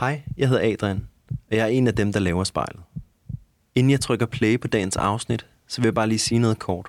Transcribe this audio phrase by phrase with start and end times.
[0.00, 2.82] Hej, jeg hedder Adrian, og jeg er en af dem, der laver spejlet.
[3.74, 6.88] Inden jeg trykker play på dagens afsnit, så vil jeg bare lige sige noget kort.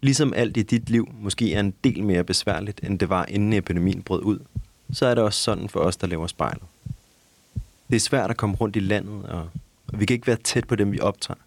[0.00, 3.52] Ligesom alt i dit liv måske er en del mere besværligt, end det var inden
[3.52, 4.38] epidemien brød ud,
[4.92, 6.62] så er det også sådan for os, der laver spejlet.
[7.90, 9.48] Det er svært at komme rundt i landet, og
[9.92, 11.40] vi kan ikke være tæt på dem, vi optager.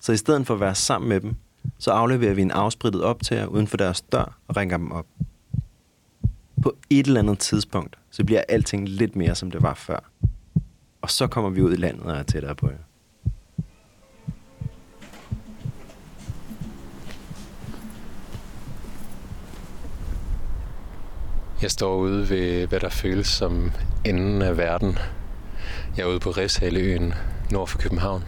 [0.00, 1.34] Så i stedet for at være sammen med dem,
[1.78, 5.06] så afleverer vi en afsprittet optager uden for deres dør og ringer dem op.
[6.62, 10.10] På et eller andet tidspunkt, så bliver alting lidt mere, som det var før.
[11.02, 12.76] Og så kommer vi ud i landet og er tættere på jer.
[21.62, 23.72] Jeg står ude ved, hvad der føles som
[24.04, 24.98] enden af verden.
[25.96, 27.14] Jeg er ude på Refshaleøen
[27.50, 28.24] nord for København,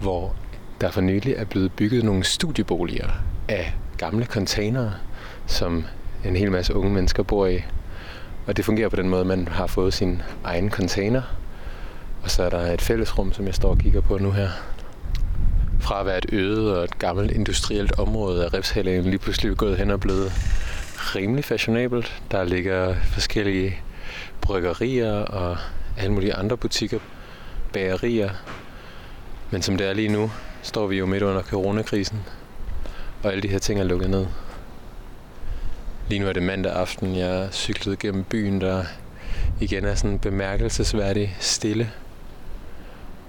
[0.00, 0.36] hvor
[0.80, 3.10] der for nylig er blevet bygget nogle studieboliger
[3.48, 4.92] af gamle containere,
[5.46, 5.84] som
[6.24, 7.62] en hel masse unge mennesker bor i.
[8.46, 11.22] Og det fungerer på den måde, at man har fået sin egen container,
[12.22, 14.48] og så er der et fællesrum, som jeg står og kigger på nu her.
[15.80, 19.76] Fra at være et øde og et gammelt industrielt område er Refshaleøen lige pludselig gået
[19.76, 20.32] hen og blevet
[20.96, 22.22] rimelig fashionabelt.
[22.30, 23.76] Der ligger forskellige
[24.40, 25.56] bryggerier og
[25.98, 26.98] alle mulige andre butikker,
[27.72, 28.30] bagerier.
[29.50, 30.30] Men som det er lige nu,
[30.62, 32.20] står vi jo midt under coronakrisen,
[33.22, 34.26] og alle de her ting er lukket ned.
[36.08, 38.84] Lige nu er det mandag aften, jeg cyklede gennem byen, der
[39.60, 41.90] igen er sådan bemærkelsesværdig stille.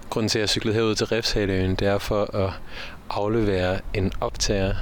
[0.09, 2.53] Grunden til, at jeg cyklede herud til Refshaleøen, det er for at
[3.09, 4.73] aflevere en optager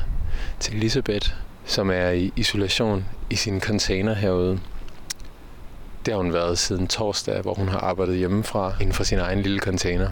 [0.59, 1.30] til Elisabeth,
[1.66, 4.59] som er i isolation i sin container herude.
[6.05, 9.41] Det har hun været siden torsdag, hvor hun har arbejdet hjemmefra inden for sin egen
[9.41, 10.09] lille container.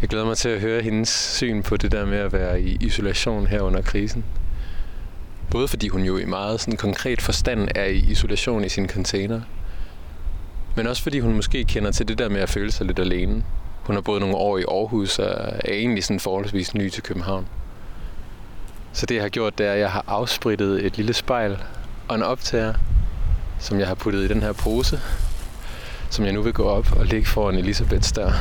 [0.00, 2.76] Jeg glæder mig til at høre hendes syn på det der med at være i
[2.80, 4.24] isolation her under krisen.
[5.50, 9.40] Både fordi hun jo i meget sådan konkret forstand er i isolation i sin container,
[10.76, 13.44] men også fordi hun måske kender til det der med at føle sig lidt alene.
[13.82, 15.26] Hun har boet nogle år i Aarhus og
[15.64, 17.46] er egentlig sådan forholdsvis ny til København.
[18.92, 21.58] Så det jeg har gjort, det er, at jeg har afsprittet et lille spejl
[22.08, 22.74] og en optager,
[23.58, 25.00] som jeg har puttet i den her pose,
[26.10, 28.32] som jeg nu vil gå op og lægge foran Elisabeths dør.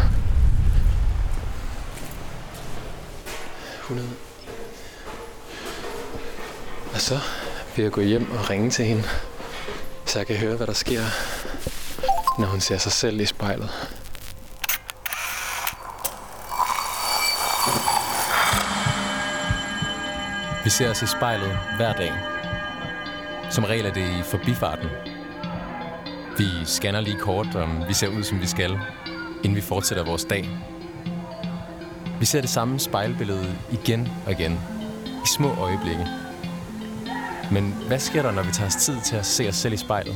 [3.94, 4.10] 100.
[6.94, 7.20] Og så
[7.76, 9.04] vil jeg gå hjem og ringe til hende,
[10.06, 11.02] så jeg kan høre, hvad der sker,
[12.40, 13.70] når hun ser sig selv i spejlet.
[20.64, 22.14] Vi ser os i spejlet hver dag.
[23.52, 24.90] Som regel er det i forbifarten.
[26.38, 28.80] Vi scanner lige kort, om vi ser ud, som vi skal,
[29.44, 30.50] inden vi fortsætter vores dag.
[32.24, 34.60] Vi ser det samme spejlbillede igen og igen,
[35.06, 36.08] i små øjeblikke.
[37.52, 39.78] Men hvad sker der, når vi tager os tid til at se os selv i
[39.78, 40.16] spejlet?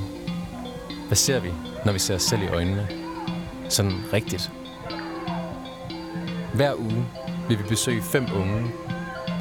[1.07, 1.49] Hvad ser vi,
[1.85, 2.87] når vi ser os selv i øjnene?
[3.69, 4.51] Sådan rigtigt.
[6.53, 7.05] Hver uge
[7.47, 8.71] vil vi besøge fem unge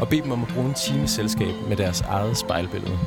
[0.00, 2.98] og bede dem om at bruge en time selskab med deres eget spejlbillede.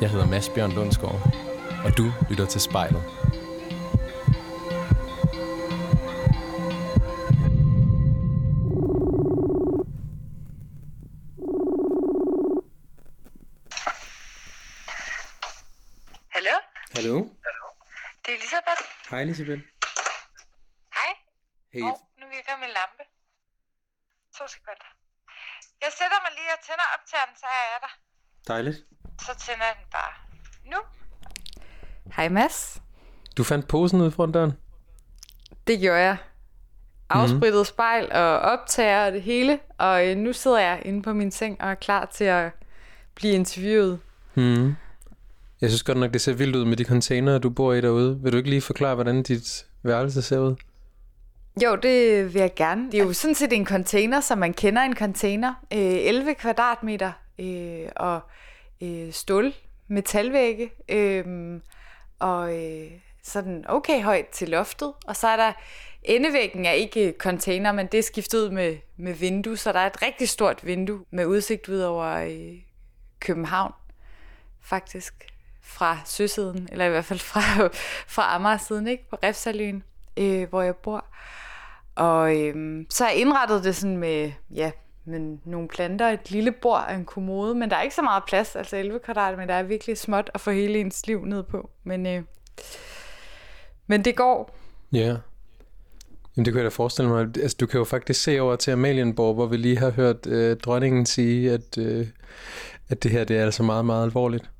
[0.00, 1.32] Jeg hedder Mads Bjørn Lundsgaard,
[1.84, 3.02] og du lytter til spejlet.
[19.20, 19.62] Hej Elisabeth.
[20.98, 21.12] Hej.
[21.72, 23.02] Hey, Hov, nu virker min lampe.
[24.38, 24.88] To sekunder.
[25.84, 27.92] Jeg sætter mig lige og tænder optageren, så er jeg der.
[28.52, 28.78] dejligt.
[29.26, 30.12] Så tænder jeg den bare
[30.72, 30.78] nu.
[32.16, 32.82] Hej Mads.
[33.36, 34.52] Du fandt posen ude foran døren?
[35.66, 36.16] Det gjorde jeg.
[37.10, 37.64] Afsprittet mm.
[37.64, 39.60] spejl og optager og det hele.
[39.78, 42.52] Og øh, nu sidder jeg inde på min seng og er klar til at
[43.14, 44.00] blive interviewet.
[44.34, 44.76] Mm.
[45.60, 48.18] Jeg synes godt nok, det ser vildt ud med de containere, du bor i derude.
[48.22, 50.56] Vil du ikke lige forklare, hvordan dit værelse ser ud?
[51.64, 52.92] Jo, det vil jeg gerne.
[52.92, 55.54] Det er jo sådan set en container, som man kender en container.
[55.72, 58.20] Øh, 11 kvadratmeter øh, og
[58.82, 59.52] øh, stål,
[59.88, 61.24] metalvægge øh,
[62.18, 62.90] og øh,
[63.22, 64.92] sådan okay højt til loftet.
[65.06, 65.52] Og så er der
[66.02, 69.86] endevæggen er ikke container, men det er skiftet ud med, med vindue, så der er
[69.86, 72.58] et rigtig stort vindue med udsigt ud over øh,
[73.20, 73.72] København,
[74.60, 75.30] faktisk
[75.70, 77.40] fra søsiden, eller i hvert fald fra,
[78.14, 79.08] fra Amager-siden, ikke?
[79.10, 79.82] på Refsaløen,
[80.16, 81.04] øh, hvor jeg bor.
[81.94, 84.70] Og øh, så har jeg indrettet det sådan med, ja,
[85.04, 88.22] med nogle planter, et lille bord og en kommode, men der er ikke så meget
[88.26, 91.42] plads, altså 11 kvadrat, men der er virkelig småt at få hele ens liv ned
[91.42, 91.70] på.
[91.84, 92.22] Men, øh,
[93.86, 94.56] men det går.
[94.92, 95.16] Ja.
[96.36, 97.20] Jamen det kan jeg da forestille mig.
[97.20, 100.56] Altså, du kan jo faktisk se over til Amalienborg, hvor vi lige har hørt øh,
[100.56, 102.06] dronningen sige, at, øh,
[102.88, 104.50] at det her det er altså meget, meget alvorligt?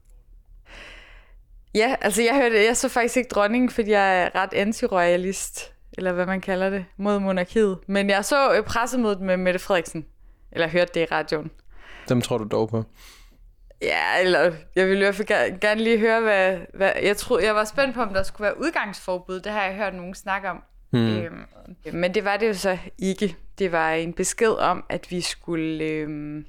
[1.75, 6.13] Ja, altså jeg hørte, jeg så faktisk ikke dronningen, fordi jeg er ret anti-royalist, eller
[6.13, 7.79] hvad man kalder det, mod monarkiet.
[7.87, 10.07] Men jeg så øh, pressemødet med Mette Frederiksen,
[10.53, 11.51] eller hørte det i radioen.
[12.09, 12.85] Dem tror du dog på?
[13.83, 16.93] Ja, eller jeg ville i hvert fald gerne lige høre, hvad, hvad...
[17.03, 19.41] Jeg, troede, jeg var spændt på, om der skulle være udgangsforbud.
[19.41, 20.63] Det har jeg hørt nogen snakke om.
[20.91, 21.17] Hmm.
[21.17, 21.45] Øhm,
[21.93, 23.37] men det var det jo så ikke.
[23.59, 26.45] Det var en besked om, at vi skulle øhm,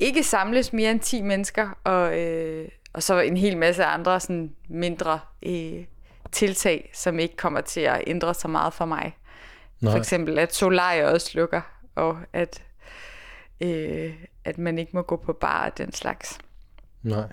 [0.00, 4.54] ikke samles mere end 10 mennesker, og, øh, og så en hel masse andre sådan
[4.68, 5.84] mindre øh,
[6.32, 9.16] tiltag, som ikke kommer til at ændre så meget for mig.
[9.80, 9.92] Nej.
[9.92, 11.60] For eksempel, at Solaria også lukker,
[11.94, 12.62] og at,
[13.60, 14.14] øh,
[14.44, 16.38] at man ikke må gå på bar og den slags.
[17.02, 17.26] Nej.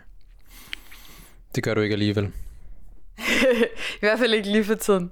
[1.56, 2.32] Det gør du ikke alligevel.
[3.98, 5.12] I hvert fald ikke lige for tiden.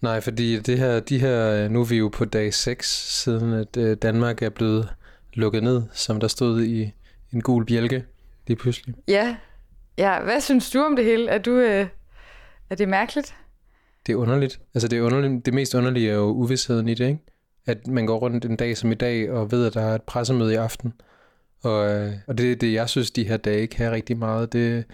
[0.00, 3.76] Nej, fordi det her, de her, nu er vi jo på dag 6, siden at
[3.76, 4.88] øh, Danmark er blevet
[5.32, 6.92] lukket ned, som der stod i
[7.32, 8.04] en gul bjælke
[8.46, 8.94] lige pludselig.
[9.08, 9.36] Ja,
[9.98, 10.22] ja.
[10.22, 11.30] hvad synes du om det hele?
[11.30, 11.86] Er, du, øh,
[12.70, 13.34] er det mærkeligt?
[14.06, 14.60] Det er underligt.
[14.74, 15.46] Altså det, er underligt.
[15.46, 17.20] det mest underlige er jo uvidsheden i det, ikke?
[17.66, 20.02] At man går rundt en dag som i dag og ved, at der er et
[20.02, 20.92] pressemøde i aften.
[21.62, 24.52] Og, øh, og det er det, jeg synes, de her dage kan rigtig meget.
[24.52, 24.84] Det,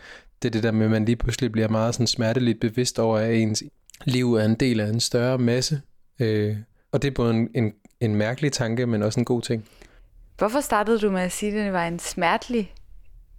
[0.42, 3.18] det er det der med, at man lige pludselig bliver meget sådan smerteligt bevidst over,
[3.18, 3.62] at ens
[4.04, 5.80] liv er en del af en større masse.
[6.20, 6.56] Øh,
[6.92, 9.68] og det er både en, en, en mærkelig tanke, men også en god ting.
[10.38, 12.74] Hvorfor startede du med at sige, at det var en smertelig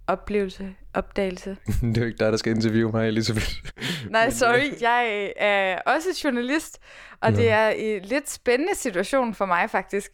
[0.06, 1.56] oplevelse, opdagelse?
[1.82, 3.50] det er jo ikke dig, der skal interviewe mig, Elisabeth.
[4.10, 4.80] Nej, sorry.
[4.80, 6.78] Jeg er også journalist,
[7.20, 7.36] og Nå.
[7.36, 10.12] det er en lidt spændende situation for mig faktisk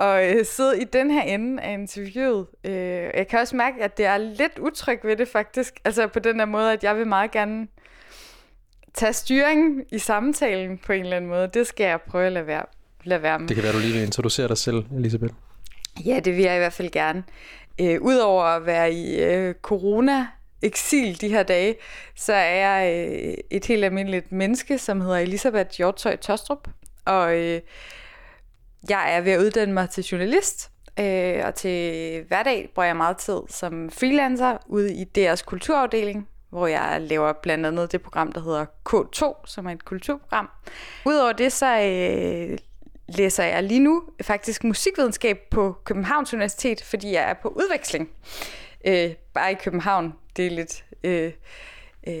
[0.00, 2.46] at øh, sidde i den her ende af interviewet.
[2.64, 2.72] Øh,
[3.14, 5.74] jeg kan også mærke, at det er lidt utryg ved det faktisk.
[5.84, 7.66] Altså på den der måde, at jeg vil meget gerne
[8.94, 11.50] tage styring i samtalen på en eller anden måde.
[11.54, 12.64] Det skal jeg prøve at lade være,
[13.04, 13.48] lade være med.
[13.48, 15.34] Det kan være, du lige vil introducere dig selv, Elisabeth.
[16.04, 17.22] Ja, det vil jeg i hvert fald gerne.
[17.80, 20.26] Øh, Udover at være i øh, corona
[20.62, 21.76] eksil de her dage,
[22.16, 26.68] så er jeg øh, et helt almindeligt menneske, som hedder Elisabeth Hjortøj Tostrup.
[27.04, 27.60] Og øh,
[28.88, 33.16] jeg er ved at uddanne mig til journalist, øh, og til hverdag bruger jeg meget
[33.16, 38.40] tid som freelancer ude i deres kulturafdeling, hvor jeg laver blandt andet det program, der
[38.40, 40.48] hedder K2, som er et kulturprogram.
[41.06, 42.58] Udover det, så øh,
[43.16, 48.10] læser jeg lige nu faktisk musikvidenskab på Københavns Universitet, fordi jeg er på udveksling.
[48.84, 50.14] Øh, bare i København.
[50.36, 51.32] Det er lidt øh,
[52.06, 52.14] øh,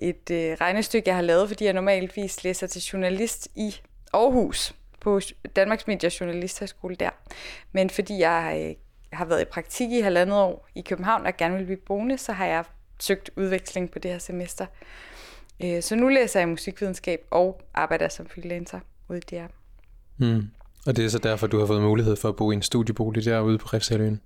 [0.00, 3.74] et øh, regnestykke, jeg har lavet, fordi jeg normalvis læser til journalist i
[4.12, 5.20] Aarhus på
[5.56, 7.10] Danmarks Media Journalisthøjskole der.
[7.72, 8.74] Men fordi jeg øh,
[9.12, 12.32] har været i praktik i halvandet år i København og gerne vil blive boende, så
[12.32, 12.64] har jeg
[13.00, 14.66] søgt udveksling på det her semester.
[15.64, 19.65] Øh, så nu læser jeg musikvidenskab og arbejder som freelancer ude i DR.
[20.18, 20.48] Mm.
[20.86, 23.24] Og det er så derfor, du har fået mulighed for at bo i en studiebolig
[23.24, 24.20] derude på Refsaløen?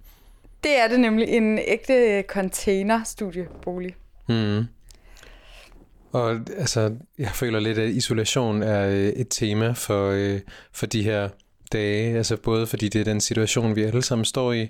[0.65, 3.95] Det er det nemlig, en ægte container-studiebolig.
[4.29, 4.65] Mm.
[6.13, 10.41] Og altså, jeg føler lidt, at isolation er øh, et tema for, øh,
[10.73, 11.29] for de her
[11.73, 12.17] dage.
[12.17, 14.69] Altså både fordi det er den situation, vi alle sammen står i,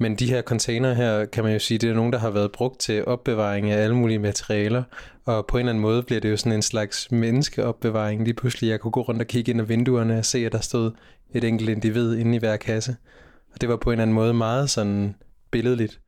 [0.00, 2.52] men de her container her, kan man jo sige, det er nogen, der har været
[2.52, 4.82] brugt til opbevaring af alle mulige materialer,
[5.24, 8.24] og på en eller anden måde bliver det jo sådan en slags menneskeopbevaring.
[8.24, 10.60] Lige pludselig, jeg kunne gå rundt og kigge ind ad vinduerne og se, at der
[10.60, 10.92] stod
[11.34, 12.96] et enkelt individ inde i hver kasse.
[13.52, 15.14] Og det var på en eller anden måde meget sådan
[15.50, 16.00] billedligt.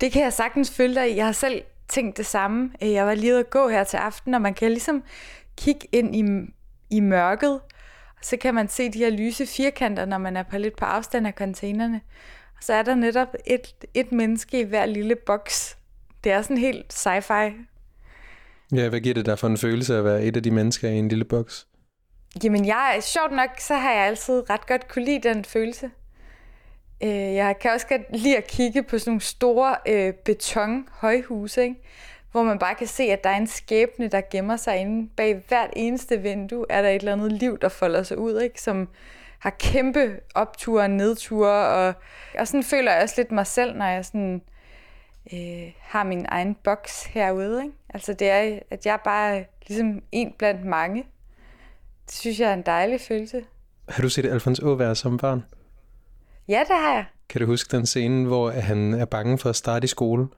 [0.00, 1.16] Det kan jeg sagtens følge dig i.
[1.16, 2.70] Jeg har selv tænkt det samme.
[2.82, 5.02] Øh, jeg var lige ude at gå her til aften, og man kan ligesom
[5.56, 6.24] kigge ind i,
[6.96, 7.60] i mørket,
[8.22, 11.26] så kan man se de her lyse firkanter, når man er på lidt på afstand
[11.26, 12.00] af containerne.
[12.56, 15.78] Og så er der netop et, et menneske i hver lille boks.
[16.24, 17.52] Det er sådan helt sci-fi.
[18.74, 20.98] Ja, hvad giver det der for en følelse at være et af de mennesker i
[20.98, 21.66] en lille boks?
[22.44, 25.90] Jamen, jeg, sjovt nok, så har jeg altid ret godt kunne lide den følelse.
[27.02, 31.76] Øh, jeg kan også godt lide at kigge på sådan nogle store øh, beton-højhuse, ikke?
[32.32, 35.42] hvor man bare kan se, at der er en skæbne, der gemmer sig inde bag
[35.48, 36.66] hvert eneste vindue.
[36.70, 38.60] Er der et eller andet liv, der folder sig ud, ikke?
[38.62, 38.88] som
[39.46, 41.94] har kæmpe opture og nedture, og,
[42.38, 44.42] og sådan føler jeg også lidt mig selv, når jeg sådan,
[45.32, 47.62] øh, har min egen boks herude.
[47.64, 47.76] Ikke?
[47.94, 51.04] Altså det er, at jeg bare er ligesom en blandt mange.
[52.06, 53.44] Det synes jeg er en dejlig følelse.
[53.88, 55.44] Har du set Alfons Åvær som barn?
[56.48, 57.04] Ja, det har jeg.
[57.28, 60.28] Kan du huske den scene, hvor han er bange for at starte i skole,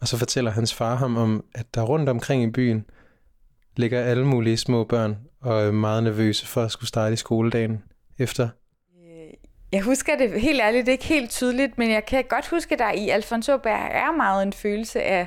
[0.00, 2.84] og så fortæller hans far ham om, at der rundt omkring i byen
[3.76, 7.82] ligger alle mulige små børn og er meget nervøse for at skulle starte i skoledagen
[8.18, 8.48] efter?
[9.02, 9.32] Øh,
[9.72, 12.92] jeg husker det helt ærligt ikke helt tydeligt, men jeg kan godt huske, at der
[12.92, 15.26] i Alfonso Berg er meget en følelse af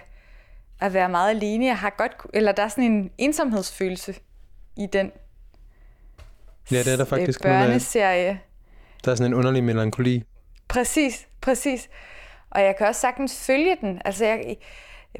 [0.82, 1.65] at være meget alene.
[1.65, 4.15] Jeg har godt, eller der er sådan en ensomhedsfølelse
[4.77, 5.12] i den
[6.72, 7.41] Ja, det er der faktisk.
[7.41, 8.39] Børneserie.
[9.06, 10.24] Der er sådan en underlig melankoli.
[10.67, 11.89] Præcis, præcis.
[12.50, 14.01] Og jeg kan også sagtens følge den.
[14.06, 14.56] Altså, jeg,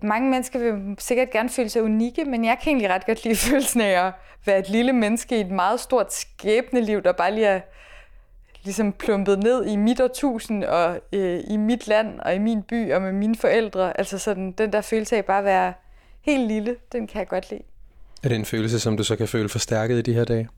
[0.03, 3.36] mange mennesker vil sikkert gerne føle sig unikke, men jeg kan egentlig ret godt lide
[3.50, 4.13] følelsen af at
[4.46, 7.62] være et lille menneske i et meget stort skæbneliv, der bare lige er
[8.63, 12.94] ligesom plumpet ned i mit årtusind, og øh, i mit land, og i min by,
[12.94, 13.98] og med mine forældre.
[13.98, 15.74] Altså sådan, den der følelse af bare at være
[16.22, 17.63] helt lille, den kan jeg godt lide.
[18.24, 20.50] Er det en følelse, som du så kan føle forstærket i de her dage?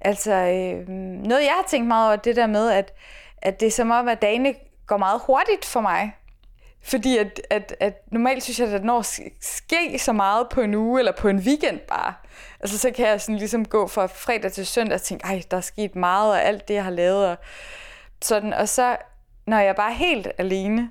[0.00, 2.94] Altså, øh, noget jeg har tænkt meget over, det der med, at,
[3.42, 4.54] at det er som om, at dagene
[4.86, 6.12] går meget hurtigt for mig.
[6.86, 9.02] Fordi at, at, at normalt synes jeg, at når
[9.40, 12.14] ske så meget på en uge, eller på en weekend bare,
[12.60, 15.56] altså så kan jeg sådan ligesom gå fra fredag til søndag og tænke, ej, der
[15.56, 17.36] er sket meget, og alt det, jeg har lavet, og
[18.22, 18.52] sådan.
[18.52, 18.96] Og så,
[19.46, 20.90] når jeg bare er helt alene,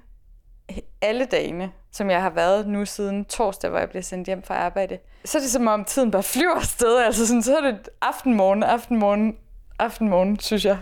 [1.02, 4.56] alle dagene, som jeg har været nu siden torsdag, hvor jeg blev sendt hjem fra
[4.56, 6.98] arbejde, så er det som om tiden bare flyver afsted.
[6.98, 9.36] Altså sådan, så er det aften, morgen, aften, morgen,
[9.80, 10.80] aften, morgen, synes jeg.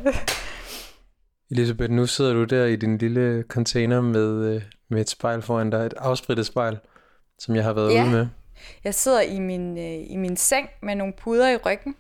[1.52, 4.62] Elisabeth, nu sidder du der i din lille container med, øh,
[4.94, 6.78] med et spejl foran dig, et afsprittet spejl,
[7.40, 8.04] som jeg har været ja.
[8.04, 8.28] ude med.
[8.84, 11.96] Jeg sidder i min, øh, i min seng med nogle puder i ryggen.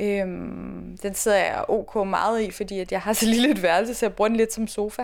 [0.00, 3.94] Øhm, den sidder jeg ok meget i, fordi at jeg har så lille et værelse,
[3.94, 5.02] så jeg bruger den lidt som sofa.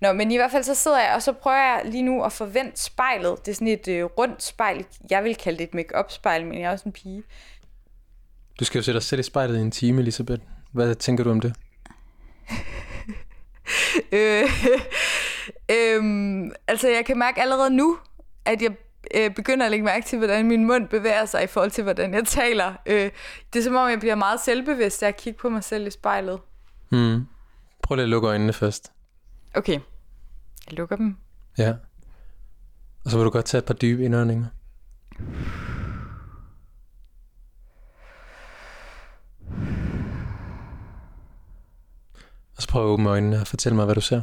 [0.00, 2.32] Nå, men i hvert fald så sidder jeg, og så prøver jeg lige nu at
[2.32, 3.36] forvente spejlet.
[3.46, 4.86] Det er sådan et øh, rundt spejl.
[5.10, 7.22] Jeg vil kalde det et make-up spejl, men jeg er også en pige.
[8.60, 10.42] Du skal jo sætte dig selv i spejlet i en time, Elisabeth.
[10.72, 11.54] Hvad tænker du om det?
[14.12, 14.50] øh,
[15.70, 17.98] øh, altså, jeg kan mærke allerede nu,
[18.44, 18.76] at jeg
[19.14, 22.14] øh, begynder at lægge mærke til, hvordan min mund bevæger sig i forhold til, hvordan
[22.14, 22.74] jeg taler.
[22.86, 23.10] Øh,
[23.52, 25.90] det er som om, jeg bliver meget selvbevidst, af at kigge på mig selv i
[25.90, 26.40] spejlet.
[26.88, 27.26] Hmm.
[27.82, 28.92] Prøv lige at lukke øjnene først.
[29.54, 29.80] Okay.
[30.66, 31.16] Jeg lukker dem.
[31.58, 31.74] Ja.
[33.04, 34.46] Og så vil du godt tage et par dybe indåndinger.
[42.56, 44.22] Og så prøv at åbne øjnene og fortæl mig, hvad du ser.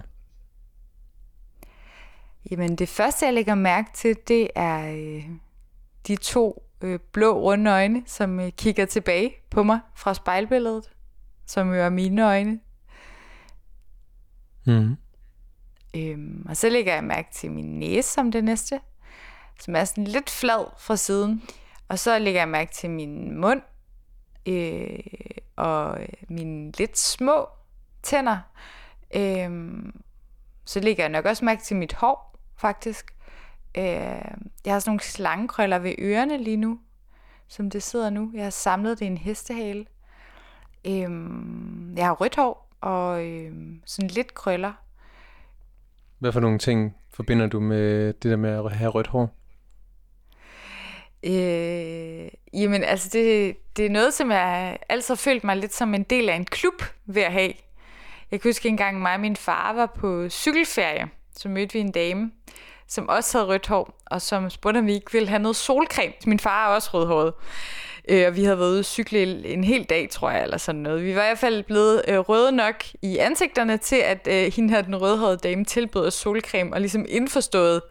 [2.51, 5.25] Jamen det første, jeg lægger mærke til, det er øh,
[6.07, 10.91] de to øh, blå runde øjne, som øh, kigger tilbage på mig fra spejlbilledet,
[11.45, 12.59] som jo er mine øjne.
[14.65, 14.97] Mm.
[15.95, 18.79] Øhm, og så lægger jeg mærke til min næse som det næste,
[19.59, 21.43] som er sådan lidt flad fra siden.
[21.87, 23.61] Og så lægger jeg mærke til min mund
[24.45, 24.99] øh,
[25.55, 27.49] og øh, mine lidt små
[28.03, 28.37] tænder.
[29.15, 30.01] Øhm,
[30.65, 33.15] så lægger jeg nok også mærke til mit hår, faktisk.
[33.77, 33.83] Øh,
[34.65, 36.79] jeg har sådan nogle slangekrøller ved ørerne lige nu,
[37.47, 38.31] som det sidder nu.
[38.33, 39.85] Jeg har samlet det i en hestehale.
[40.87, 44.73] Øhm, jeg har rødt hår og øhm, sådan lidt krøller.
[46.19, 49.35] Hvad for nogle ting forbinder du med det der med at have rødt hår?
[51.23, 55.93] Øh, jamen altså det, det er noget, som jeg altid har følt mig lidt som
[55.93, 57.53] en del af en klub ved at have.
[58.31, 61.91] Jeg kan huske engang, mig og min far var på cykelferie, så mødte vi en
[61.91, 62.31] dame,
[62.87, 66.13] som også havde rødt hår, og som spurgte, om vi ikke ville have noget solcreme.
[66.25, 67.33] Min far er også rødhåret.
[68.09, 70.81] Øh, og vi havde været ude at cykle en hel dag, tror jeg, eller sådan
[70.81, 71.03] noget.
[71.03, 74.73] Vi var i hvert fald blevet øh, røde nok i ansigterne til, at øh, hende
[74.73, 77.81] her, den rødhårede dame, tilbød os solcreme, og ligesom indforstået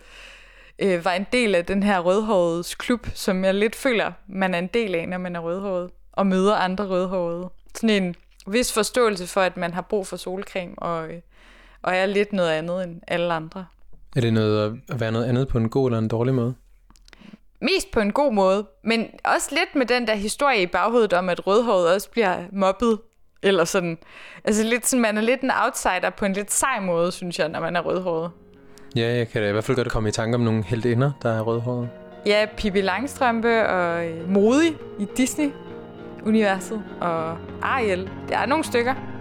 [0.78, 4.58] øh, var en del af den her rødhåredes klub, som jeg lidt føler, man er
[4.58, 7.50] en del af, når man er rødhåret, og møder andre rødhårede.
[7.74, 8.14] Sådan en
[8.46, 11.20] vis forståelse for, at man har brug for solcreme, og, øh,
[11.84, 13.66] og er lidt noget andet end alle andre.
[14.16, 16.54] Er det noget at være noget andet på en god eller en dårlig måde?
[17.60, 21.28] Mest på en god måde, men også lidt med den der historie i baghovedet om,
[21.28, 22.98] at rødhåret også bliver mobbet.
[23.42, 23.98] Eller sådan.
[24.44, 27.48] Altså lidt sådan, man er lidt en outsider på en lidt sej måde, synes jeg,
[27.48, 28.30] når man er rødhåret.
[28.96, 31.32] Ja, jeg kan da i hvert fald godt komme i tanke om nogle heldinder, der
[31.32, 31.88] er rødhåret.
[32.26, 38.10] Ja, Pippi Langstrømpe og øh, Modig i Disney-universet og Ariel.
[38.28, 39.13] Der er nogle stykker.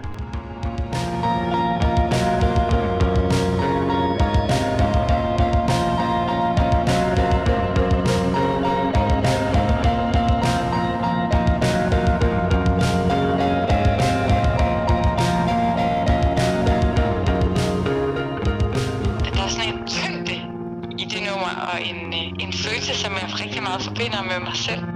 [24.04, 24.93] Forbinder med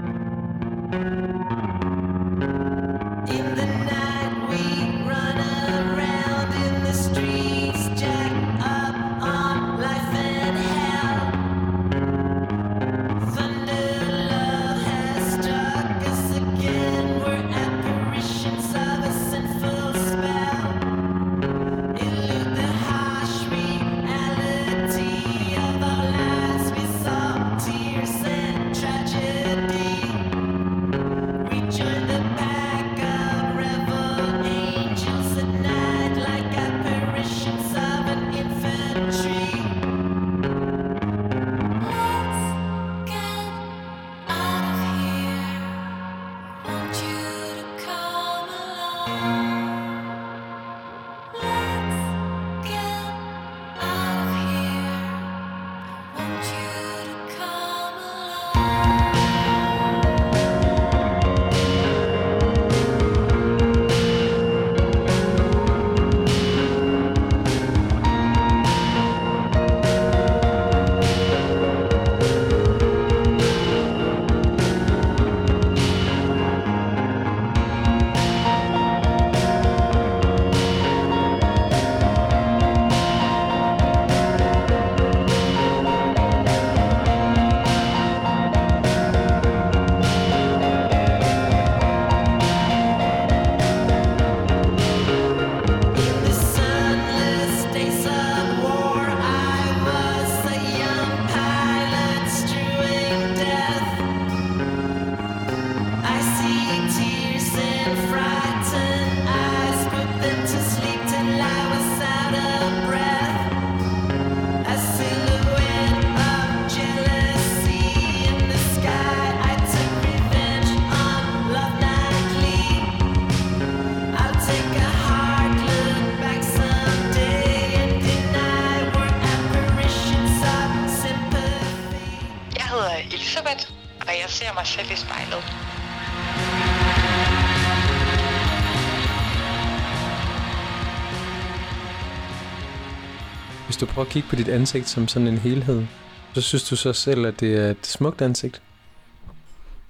[143.97, 145.85] Prøver at kigge på dit ansigt som sådan en helhed,
[146.33, 148.61] så synes du så selv, at det er et smukt ansigt?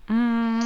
[0.10, 0.60] Mm,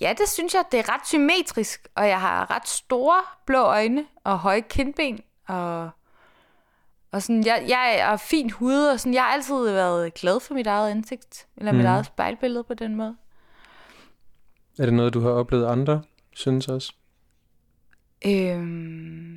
[0.00, 0.64] ja, det synes jeg.
[0.72, 5.90] Det er ret symmetrisk, og jeg har ret store blå øjne og høje kindben, og,
[7.12, 10.54] og sådan, jeg, jeg er fin hud, og sådan, jeg har altid været glad for
[10.54, 11.78] mit eget ansigt, eller mm.
[11.78, 13.16] mit eget spejlbillede på den måde.
[14.78, 16.02] Er det noget, du har oplevet andre,
[16.34, 16.92] synes også?
[18.26, 19.31] Øhm,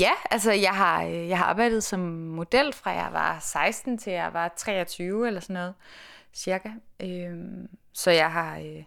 [0.00, 4.12] Ja, altså jeg har, øh, jeg har arbejdet som model fra jeg var 16 til
[4.12, 5.74] jeg var 23 eller sådan noget,
[6.34, 6.68] cirka.
[7.02, 8.82] Øhm, så jeg har øh,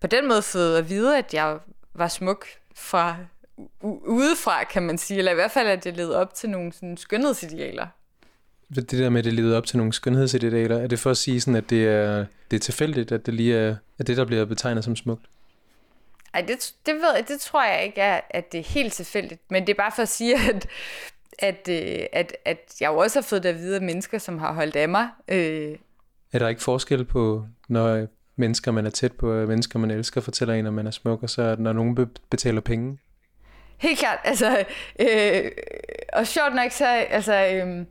[0.00, 1.58] på den måde fået at vide, at jeg
[1.94, 3.16] var smuk fra
[3.82, 6.96] udefra, kan man sige, eller i hvert fald, at det levede op til nogle sådan,
[6.96, 7.86] skønhedsidealer.
[8.74, 11.40] Det der med, at det levede op til nogle skønhedsidealer, er det for at sige,
[11.40, 14.44] sådan, at det er, det er tilfældigt, at det lige er, at det, der bliver
[14.44, 15.26] betegnet som smukt?
[16.34, 19.40] Ej, det, det, ved jeg, det tror jeg ikke er, at det er helt tilfældigt.
[19.50, 20.66] Men det er bare for at sige, at,
[21.38, 24.38] at, øh, at, at jeg jo også har fået det at vide af mennesker, som
[24.38, 25.08] har holdt af mig.
[25.28, 25.76] Øh.
[26.32, 30.54] Er der ikke forskel på, når mennesker, man er tæt på, mennesker, man elsker, fortæller
[30.54, 32.98] en, at man er smuk, og så når nogen betaler penge?
[33.78, 34.18] Helt klart.
[34.24, 34.64] Altså,
[35.00, 35.50] øh,
[36.12, 37.86] og sjovt nok, så, altså, øh,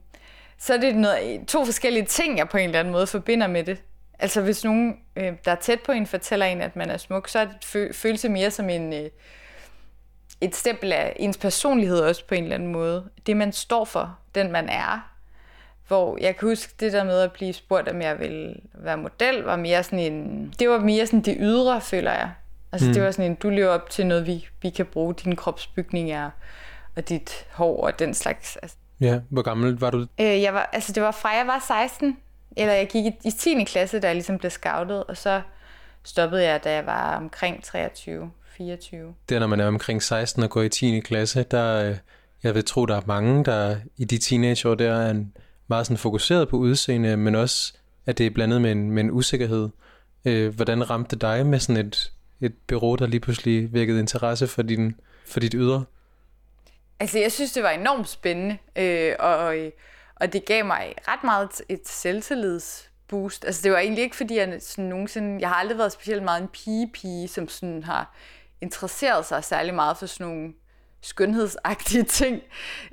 [0.57, 3.63] så er det noget, to forskellige ting, jeg på en eller anden måde forbinder med
[3.63, 3.83] det.
[4.19, 7.27] Altså hvis nogen, øh, der er tæt på en, fortæller en, at man er smuk,
[7.27, 9.09] så er det følelse mere som en, øh,
[10.41, 13.09] et stempel af ens personlighed også på en eller anden måde.
[13.25, 15.11] Det man står for, den man er.
[15.87, 19.43] Hvor jeg kan huske det der med at blive spurgt, om jeg ville være model,
[19.43, 22.31] var mere sådan en, det var mere sådan det ydre, føler jeg.
[22.71, 22.93] Altså mm.
[22.93, 26.11] det var sådan en, du lever op til noget, vi, vi kan bruge, din kropsbygning
[26.11, 26.29] er,
[26.95, 28.55] og dit hår og den slags.
[28.55, 28.77] Altså.
[28.99, 30.05] Ja, hvor gammel var du?
[30.19, 32.17] Øh, jeg var, altså det var fra jeg var 16,
[32.59, 33.63] eller jeg gik i, i 10.
[33.63, 35.41] klasse, da jeg ligesom blev scoutet, og så
[36.03, 39.13] stoppede jeg, da jeg var omkring 23, 24.
[39.29, 40.99] Det er, når man er omkring 16 og går i 10.
[40.99, 41.97] klasse, der, øh,
[42.43, 45.33] jeg vil tro, der er mange, der i de teenageår der er en,
[45.69, 47.73] meget sådan fokuseret på udseende, men også,
[48.05, 49.69] at det er blandet med en, med en usikkerhed.
[50.25, 54.47] Øh, hvordan ramte det dig med sådan et, et bureau, der lige pludselig vækkede interesse
[54.47, 54.95] for, din,
[55.25, 55.83] for dit ydre?
[56.99, 59.55] Altså, jeg synes, det var enormt spændende, øh, og, og
[60.19, 63.45] og det gav mig ret meget et selvtillidsboost.
[63.45, 65.37] Altså det var egentlig ikke, fordi jeg sådan nogensinde...
[65.39, 68.15] Jeg har aldrig været specielt meget en pige-pige, som sådan har
[68.61, 70.53] interesseret sig særlig meget for sådan nogle
[71.01, 72.41] skønhedsagtige ting.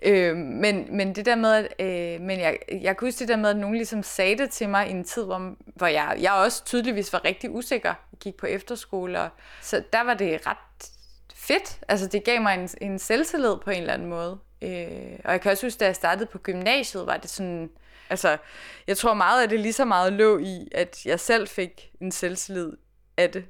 [0.03, 3.37] Øh, men, men det der med, at, øh, men jeg, jeg kunne huske det der
[3.37, 6.33] med, at nogen ligesom sagde det til mig i en tid, hvor, hvor jeg, jeg
[6.33, 7.89] også tydeligvis var rigtig usikker.
[7.89, 9.29] Jeg gik på efterskole, og,
[9.63, 10.91] så der var det ret
[11.35, 11.81] fedt.
[11.89, 14.39] Altså det gav mig en, en selvtillid på en eller anden måde.
[14.63, 17.71] Øh, og jeg kan også huske, da jeg startede på gymnasiet, var det sådan...
[18.11, 18.39] Altså,
[18.87, 22.13] jeg tror meget af det lige så meget lå i, at jeg selv fik en
[22.13, 22.73] selvtillid
[23.17, 23.45] af det,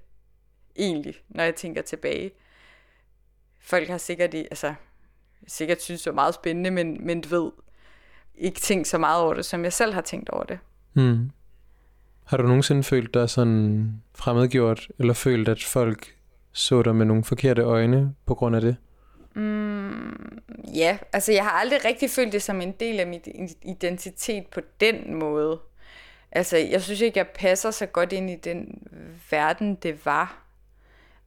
[0.76, 2.30] egentlig, når jeg tænker tilbage.
[3.60, 4.74] Folk har sikkert, altså,
[5.46, 7.52] sikkert synes, det var meget spændende, men, men du ved,
[8.34, 10.58] ikke tænkt så meget over det, som jeg selv har tænkt over det.
[10.92, 11.30] Hmm.
[12.24, 16.16] Har du nogensinde følt dig sådan fremmedgjort, eller følt, at folk
[16.52, 18.76] så dig med nogle forkerte øjne på grund af det?
[19.36, 20.42] Mm,
[20.74, 23.28] ja, altså jeg har aldrig rigtig følt det som en del af mit
[23.62, 25.60] identitet på den måde.
[26.32, 28.88] Altså jeg synes ikke, jeg passer så godt ind i den
[29.30, 30.42] verden, det var.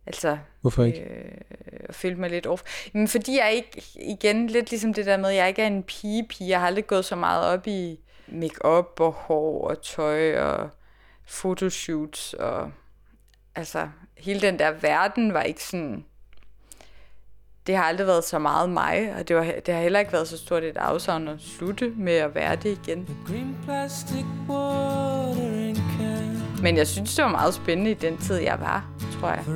[0.06, 1.00] Altså, Hvorfor ikke?
[1.00, 1.32] Øh,
[1.90, 2.64] og følte mig lidt off.
[2.94, 5.84] Men fordi jeg ikke, igen, lidt ligesom det der med, at jeg ikke er en
[5.84, 6.50] pige-pige.
[6.50, 10.70] Jeg har aldrig gået så meget op i make-up og hår og tøj og
[11.26, 12.72] fotoshoots og
[13.56, 16.06] altså hele den der verden var ikke sådan
[17.70, 20.28] det har aldrig været så meget mig, og det, var, det har heller ikke været
[20.28, 23.08] så stort et afsavn at slutte med at være det igen.
[26.62, 28.86] Men jeg synes, det var meget spændende i den tid, jeg var,
[29.20, 29.44] tror jeg.
[29.44, 29.52] For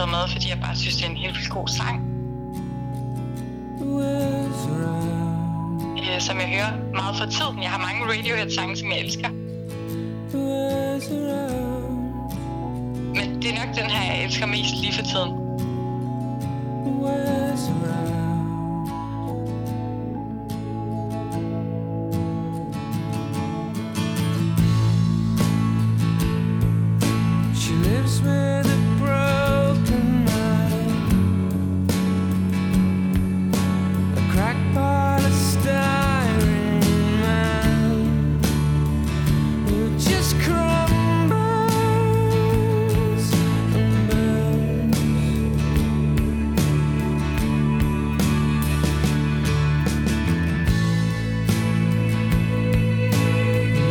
[0.00, 2.09] taget med, fordi jeg bare synes, det er en helt vildt god sang.
[6.20, 7.62] Øh, som jeg hører meget for tiden.
[7.62, 9.28] Jeg har mange Radiohead-sange, som jeg elsker.
[13.18, 15.39] Men det er nok den her, jeg elsker mest lige for tiden.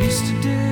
[0.10, 0.69] used to do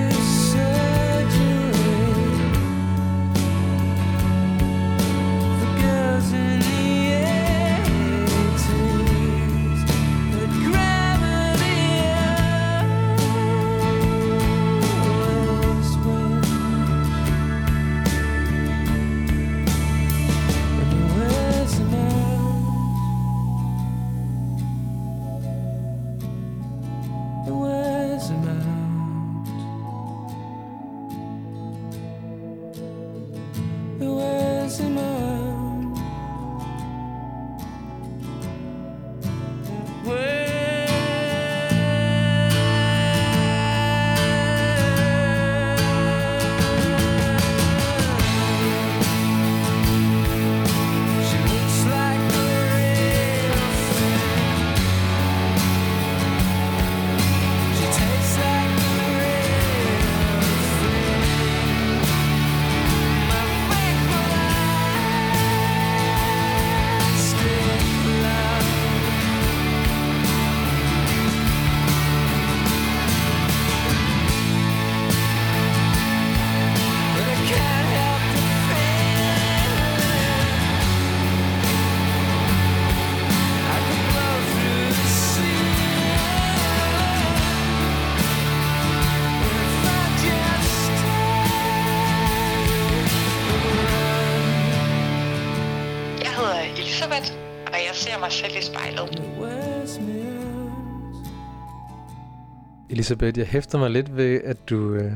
[102.89, 105.11] Elisabeth, jeg hæfter mig lidt ved, at du, øh,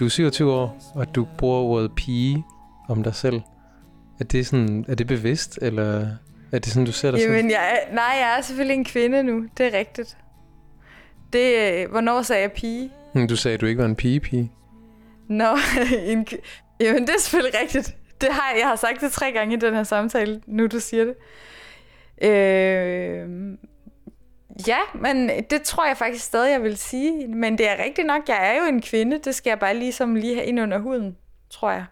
[0.00, 2.44] du er 27 år, og du bruger ordet pige
[2.88, 3.40] om dig selv.
[4.20, 6.06] Er det, sådan, er det bevidst, eller
[6.52, 7.50] er det sådan, du ser dig Jamen, selv?
[7.50, 9.46] Jeg er, nej, jeg er selvfølgelig en kvinde nu.
[9.58, 10.16] Det er rigtigt.
[11.32, 12.90] Det, øh, hvornår sagde jeg pige?
[13.12, 14.52] Hmm, du sagde, at du ikke var en pige-pige.
[15.28, 15.44] Nå,
[16.06, 16.26] en,
[16.80, 17.96] jamen det er selvfølgelig rigtigt.
[18.20, 21.04] Det har, jeg har sagt det tre gange i den her samtale, nu du siger
[21.04, 21.14] det.
[22.28, 23.28] Øh,
[24.66, 27.28] Ja, men det tror jeg faktisk stadig, jeg vil sige.
[27.28, 29.20] Men det er rigtigt nok, jeg er jo en kvinde.
[29.24, 31.16] Det skal jeg bare ligesom lige have ind under huden,
[31.50, 31.84] tror jeg.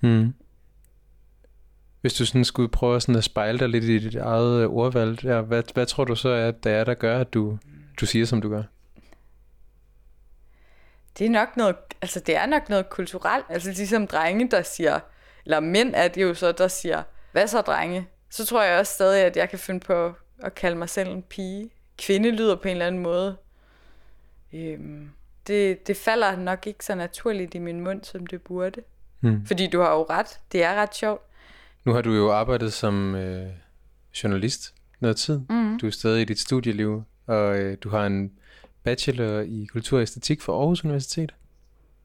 [0.00, 0.34] Hmm.
[2.00, 5.40] Hvis du sådan skulle prøve sådan at spejle dig lidt i dit eget ordvalg, ja,
[5.40, 7.58] hvad, hvad tror du så, at det er, der gør, at du,
[8.00, 8.62] du siger, som du gør?
[11.18, 13.44] Det er nok noget, altså det er nok noget kulturelt.
[13.48, 15.00] Altså ligesom drenge, der siger,
[15.44, 18.08] eller mænd er det jo så, der siger, hvad så drenge?
[18.30, 21.22] Så tror jeg også stadig, at jeg kan finde på at kalde mig selv en
[21.22, 21.70] pige.
[21.98, 23.36] Kvinde lyder på en eller anden måde.
[24.52, 25.10] Øhm,
[25.46, 28.80] det, det falder nok ikke så naturligt i min mund, som det burde.
[29.20, 29.46] Mm.
[29.46, 30.40] Fordi du har jo ret.
[30.52, 31.22] Det er ret sjovt.
[31.84, 33.48] Nu har du jo arbejdet som øh,
[34.22, 35.40] journalist noget tid.
[35.50, 35.78] Mm.
[35.78, 38.32] Du er stadig i dit studieliv, og øh, du har en
[38.82, 41.34] bachelor i kultur og æstetik fra Aarhus Universitet.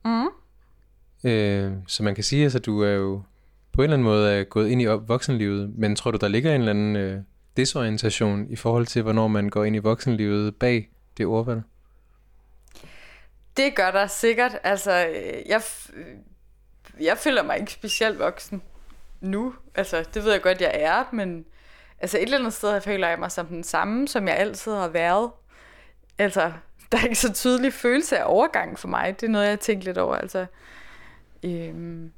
[0.05, 0.27] Mm.
[1.23, 3.21] Øh, så man kan sige, at altså, du er jo
[3.71, 6.55] på en eller anden måde er gået ind i voksenlivet, men tror du, der ligger
[6.55, 7.21] en eller anden øh,
[7.57, 11.61] desorientation i forhold til, hvornår man går ind i voksenlivet bag det ordvalg?
[13.57, 14.57] Det gør der sikkert.
[14.63, 15.61] Altså, øh, jeg,
[15.93, 16.05] øh,
[17.05, 18.61] jeg føler mig ikke specielt voksen
[19.21, 19.55] nu.
[19.75, 21.45] Altså, det ved jeg godt, jeg er, men
[21.99, 24.87] altså et eller andet sted føler jeg mig som den samme, som jeg altid har
[24.87, 25.31] været.
[26.17, 26.51] Altså,
[26.91, 29.21] der er ikke så tydelig følelse af overgang for mig.
[29.21, 30.15] Det er noget, jeg har tænkt lidt over.
[30.15, 30.45] Altså,
[31.43, 32.11] øhm,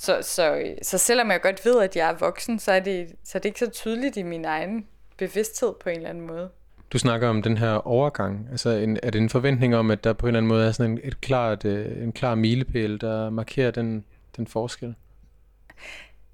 [0.00, 3.38] så, så, så selvom jeg godt ved, at jeg er voksen, så er, det, så
[3.38, 4.86] er det ikke så tydeligt i min egen
[5.18, 6.50] bevidsthed på en eller anden måde.
[6.92, 8.48] Du snakker om den her overgang.
[8.50, 10.72] Altså, en, er det en forventning om, at der på en eller anden måde er
[10.72, 14.04] sådan en, et klart, øh, en klar milepæl, der markerer den,
[14.36, 14.94] den forskel?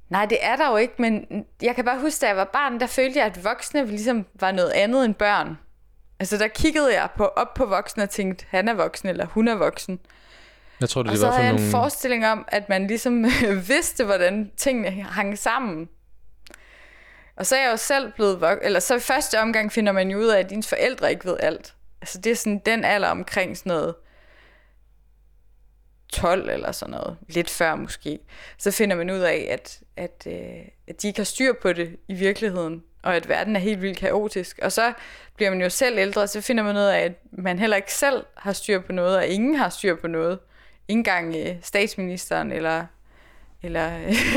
[0.09, 2.81] Nej, det er der jo ikke, men jeg kan bare huske, da jeg var barn,
[2.81, 5.59] der følte jeg, at voksne ligesom var noget andet end børn.
[6.21, 9.49] Altså der kiggede jeg på, op på voksne og tænkte, han er voksen, eller hun
[9.49, 10.01] er voksen.
[10.81, 11.67] Jeg tror, det, og det så var havde jeg nogle...
[11.67, 13.25] en forestilling om, at man ligesom
[13.69, 15.89] vidste, hvordan tingene hang sammen.
[17.37, 20.11] Og så er jeg jo selv blevet voksen, eller så i første omgang finder man
[20.11, 21.75] jo ud af, at dine forældre ikke ved alt.
[22.01, 23.95] Altså det er sådan den alder omkring sådan noget
[26.13, 28.19] 12 eller sådan noget, lidt før måske,
[28.59, 31.97] så finder man ud af, at, at, øh, at de ikke har styr på det
[32.09, 34.59] i virkeligheden, og at verden er helt vildt kaotisk.
[34.63, 34.93] Og så
[35.37, 37.95] bliver man jo selv ældre, og så finder man ud af, at man heller ikke
[37.95, 40.39] selv har styr på noget, og ingen har styr på noget.
[40.89, 42.87] Ingen gang øh, statsministeren eller
[43.63, 43.91] eller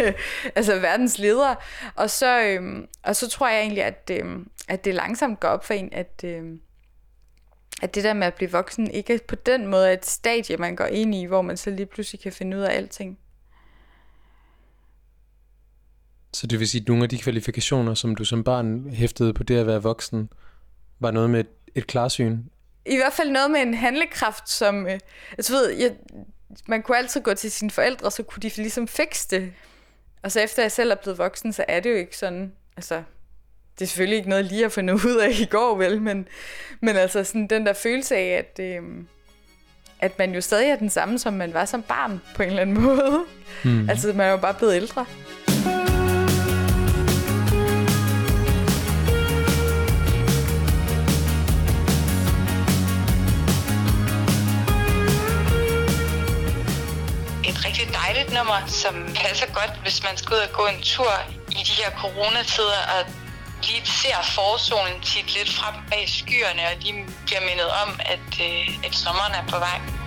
[0.55, 1.55] altså verdens ledere.
[1.95, 5.65] Og så, øh, og så tror jeg egentlig, at, øh, at det langsomt går op
[5.65, 6.43] for en, at, øh,
[7.81, 10.75] at det der med at blive voksen ikke på den måde er et stadie, man
[10.75, 13.19] går ind i, hvor man så lige pludselig kan finde ud af alting.
[16.33, 19.43] Så det vil sige, at nogle af de kvalifikationer, som du som barn hæftede på
[19.43, 20.29] det at være voksen,
[20.99, 22.39] var noget med et, et klarsyn?
[22.85, 24.87] I hvert fald noget med en handlekraft, som...
[24.87, 24.99] Øh,
[25.31, 25.95] altså ved, jeg,
[26.67, 29.53] man kunne altid gå til sine forældre, så kunne de ligesom fikse det.
[30.23, 32.53] Og så efter jeg selv er blevet voksen, så er det jo ikke sådan...
[32.77, 33.03] Altså,
[33.79, 36.27] det er selvfølgelig ikke noget lige at finde ud af i går, vel, men,
[36.81, 38.81] men altså sådan den der følelse af, at, øh,
[39.99, 42.61] at man jo stadig er den samme, som man var som barn, på en eller
[42.61, 43.25] anden måde.
[43.63, 43.89] Mm.
[43.89, 45.05] Altså, man er jo bare blevet ældre.
[58.39, 61.13] Nummer, som passer godt, hvis man skal ud og gå en tur
[61.59, 63.01] i de her coronatider, og
[63.63, 68.85] lige ser forsolen tit lidt frem bag skyerne, og lige bliver mindet om, at, øh,
[68.85, 69.98] at sommeren er på vej.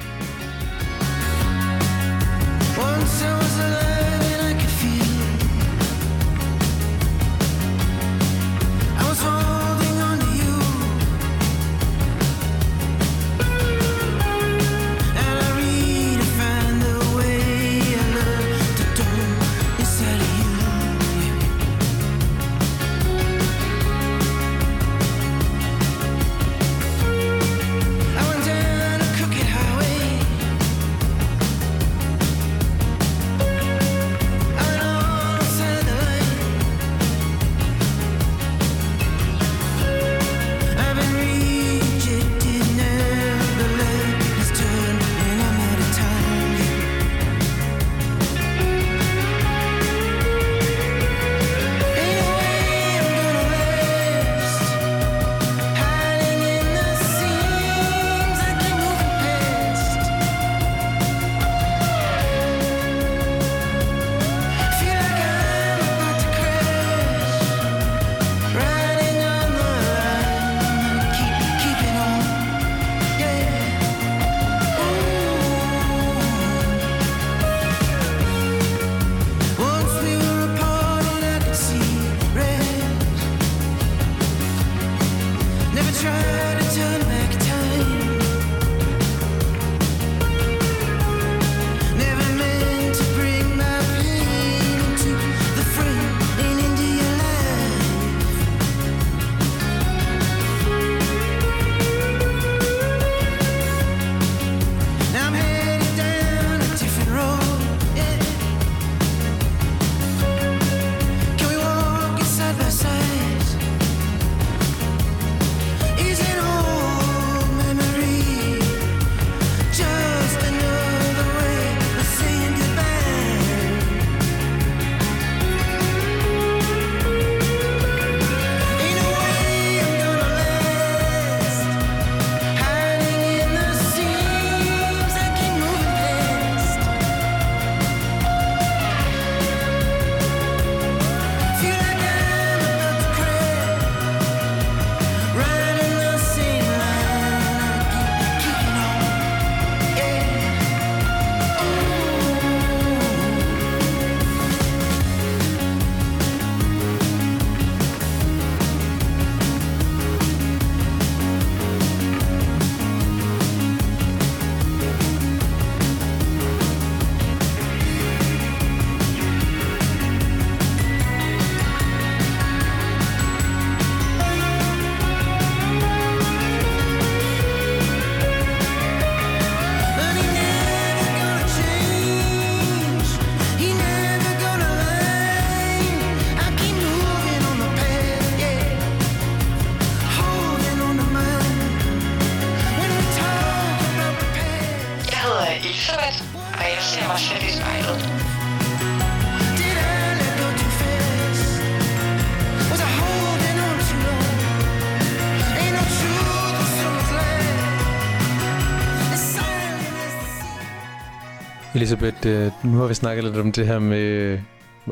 [211.83, 214.41] Elisabeth, øh, nu har vi snakket lidt om det her med øh,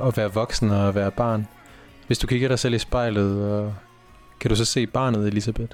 [0.07, 1.49] at være voksen og at være barn.
[2.07, 3.75] Hvis du kigger dig selv i spejlet,
[4.41, 5.73] kan du så se barnet, Elisabeth?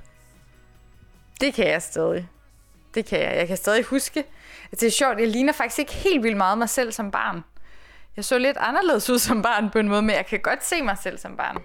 [1.40, 2.28] Det kan jeg stadig.
[2.94, 3.36] Det kan jeg.
[3.36, 4.24] Jeg kan stadig huske.
[4.70, 7.44] det er sjovt, jeg ligner faktisk ikke helt vildt meget mig selv som barn.
[8.16, 10.82] Jeg så lidt anderledes ud som barn på en måde, men jeg kan godt se
[10.82, 11.56] mig selv som barn.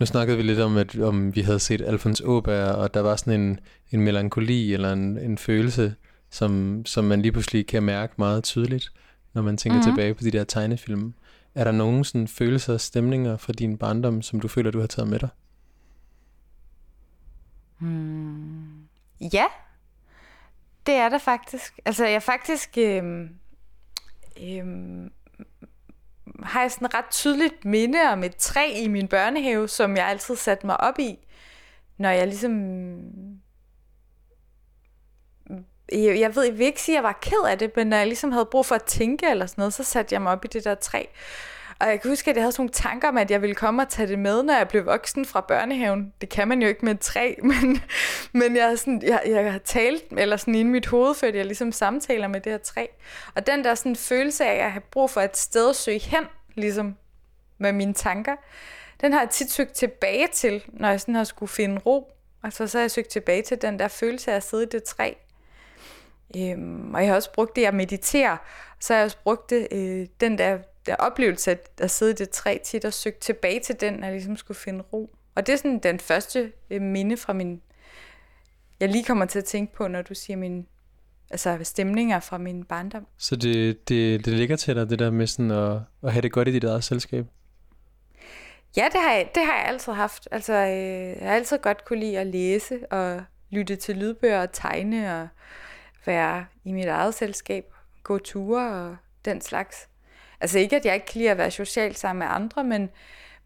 [0.00, 3.16] Nu snakkede vi lidt om, at om vi havde set Alfons Åberg, og der var
[3.16, 5.94] sådan en, en melankoli eller en, en følelse,
[6.34, 8.92] som, som man lige pludselig kan mærke meget tydeligt,
[9.32, 9.92] når man tænker mm-hmm.
[9.92, 11.14] tilbage på de der tegnefilm.
[11.54, 14.86] Er der nogen sådan følelser og stemninger fra din barndom, som du føler, du har
[14.86, 15.28] taget med dig?
[17.78, 18.88] Hmm.
[19.20, 19.44] Ja,
[20.86, 21.80] det er der faktisk.
[21.84, 22.78] Altså, jeg faktisk...
[22.78, 23.04] Øh,
[24.42, 24.64] øh,
[26.42, 30.36] har jeg sådan ret tydeligt minde om et træ i min børnehave, som jeg altid
[30.36, 31.18] satte mig op i,
[31.98, 33.33] når jeg ligesom...
[35.94, 37.96] Jeg, jeg ved, jeg vil ikke sige, at jeg var ked af det, men når
[37.96, 40.44] jeg ligesom havde brug for at tænke eller sådan noget, så satte jeg mig op
[40.44, 41.04] i det der træ.
[41.78, 43.82] Og jeg kan huske, at jeg havde sådan nogle tanker om, at jeg ville komme
[43.82, 46.12] og tage det med, når jeg blev voksen fra børnehaven.
[46.20, 47.82] Det kan man jo ikke med et træ, men,
[48.32, 51.72] men jeg, sådan, jeg, jeg har talt, eller sådan i mit hoved, før jeg ligesom
[51.72, 52.86] samtaler med det her træ.
[53.34, 55.98] Og den der sådan følelse af, at jeg har brug for et sted at søge
[55.98, 56.96] hen, ligesom
[57.58, 58.36] med mine tanker,
[59.00, 62.12] den har jeg tit søgt tilbage til, når jeg sådan har skulle finde ro.
[62.42, 64.84] Altså så har jeg søgt tilbage til den der følelse af at sidde i det
[64.84, 65.12] træ.
[66.38, 68.38] Øhm, og jeg har også brugt det at meditere.
[68.80, 72.14] Så har jeg også brugt det, øh, den der der oplevelse at, at sidde i
[72.14, 75.16] det træ tit og søge tilbage til den, jeg ligesom skulle finde ro.
[75.34, 77.60] Og det er sådan den første øh, minde fra min...
[78.80, 80.66] Jeg lige kommer til at tænke på, når du siger min
[81.30, 83.06] altså stemninger fra min barndom.
[83.18, 86.32] Så det, det, det ligger til dig, det der med sådan at, at have det
[86.32, 87.26] godt i dit eget selskab?
[88.76, 90.28] Ja, det har jeg, det har jeg altid haft.
[90.30, 94.52] Altså, øh, jeg har altid godt kunne lide at læse og lytte til lydbøger og
[94.52, 95.28] tegne og
[96.06, 97.64] være i mit eget selskab,
[98.02, 99.88] gå ture og den slags.
[100.40, 102.90] Altså ikke, at jeg ikke kan lide at være socialt sammen med andre, men,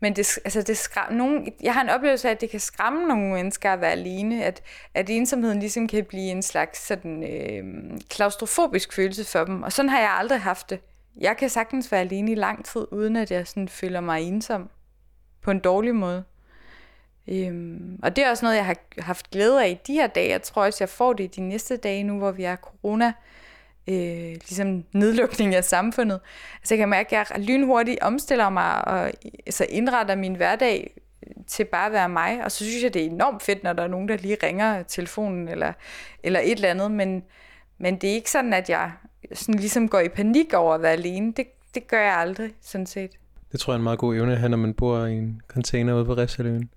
[0.01, 3.09] men det, altså det skræm, nogen, jeg har en oplevelse af, at det kan skræmme
[3.09, 4.62] nogle mennesker at være alene, at,
[4.94, 7.64] at ensomheden ligesom kan blive en slags sådan, øh,
[8.11, 10.81] klaustrofobisk følelse for dem, og sådan har jeg aldrig haft det.
[11.21, 14.71] Jeg kan sagtens være alene i lang tid, uden at jeg sådan føler mig ensom
[15.42, 16.25] på en dårlig måde.
[17.28, 20.30] Øhm, og det er også noget, jeg har haft glæde af i de her dage.
[20.30, 23.12] Jeg tror også, jeg får det i de næste dage nu, hvor vi er corona
[23.88, 26.20] øh, ligesom nedlukning af samfundet.
[26.60, 29.12] Altså jeg kan mærke, at jeg lynhurtigt omstiller mig og
[29.46, 31.00] altså indretter min hverdag
[31.46, 32.44] til bare at være mig.
[32.44, 34.83] Og så synes jeg, det er enormt fedt, når der er nogen, der lige ringer
[34.83, 35.72] telefonen eller,
[36.22, 36.90] eller et eller andet.
[36.90, 37.22] Men,
[37.79, 38.92] men det er ikke sådan, at jeg
[39.33, 41.33] sådan ligesom går i panik over at være alene.
[41.33, 43.10] Det, det gør jeg aldrig, sådan set.
[43.52, 45.42] Det tror jeg er en meget god evne at have, når man bor i en
[45.48, 46.70] container ude på Refsaløen.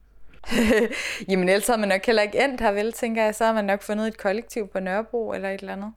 [1.30, 3.36] Jamen ellers havde man nok heller ikke endt her, vel, tænker jeg.
[3.36, 5.94] Så har man nok fundet et kollektiv på Nørrebro eller et eller andet.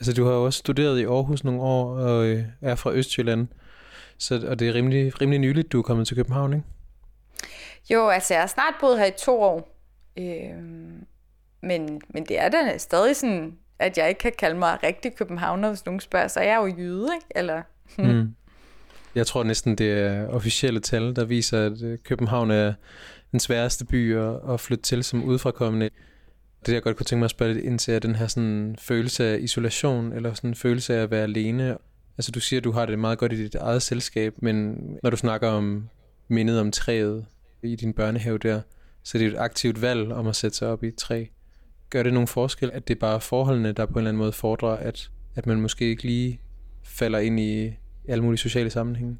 [0.00, 3.48] Altså, du har jo også studeret i Aarhus nogle år, og øh, er fra Østjylland.
[4.18, 6.66] Så, og det er rimelig, rimelig nyligt, du er kommet til København, ikke?
[7.90, 9.78] Jo, altså jeg har snart boet her i to år.
[10.18, 10.58] Øh,
[11.62, 15.68] men, men det er da stadig sådan, at jeg ikke kan kalde mig rigtig københavner,
[15.68, 17.26] hvis nogen spørger, så er jeg jo jyde, ikke?
[17.30, 17.62] Eller,
[17.98, 18.34] mm.
[19.14, 22.72] Jeg tror næsten, det er officielle tal, der viser, at øh, København er
[23.32, 25.90] den sværeste by at, at flytte til som udefrakommende.
[26.66, 28.76] Det jeg godt kunne tænke mig at spørge lidt ind til, er den her sådan
[28.78, 31.76] følelse af isolation, eller sådan en følelse af at være alene.
[32.18, 35.10] Altså du siger, at du har det meget godt i dit eget selskab, men når
[35.10, 35.88] du snakker om
[36.28, 37.26] mindet om træet
[37.62, 38.60] i din børnehave der,
[39.02, 41.24] så det er et aktivt valg om at sætte sig op i et træ.
[41.90, 44.32] Gør det nogen forskel, at det er bare forholdene, der på en eller anden måde
[44.32, 46.40] fordrer, at, at man måske ikke lige
[46.82, 47.72] falder ind i
[48.08, 49.18] alle mulige sociale sammenhænge?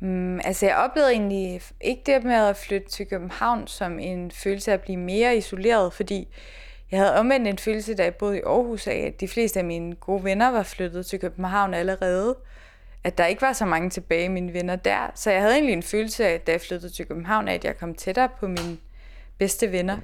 [0.00, 4.70] Mm, altså jeg oplevede egentlig ikke det med at flytte til København som en følelse
[4.70, 6.28] af at blive mere isoleret, fordi
[6.90, 9.64] jeg havde omvendt en følelse, da jeg boede i Aarhus af, at de fleste af
[9.64, 12.36] mine gode venner var flyttet til København allerede.
[13.04, 15.10] At der ikke var så mange tilbage mine venner der.
[15.14, 17.78] Så jeg havde egentlig en følelse af, da jeg flyttede til København, af, at jeg
[17.78, 18.76] kom tættere på mine
[19.38, 19.98] bedste venner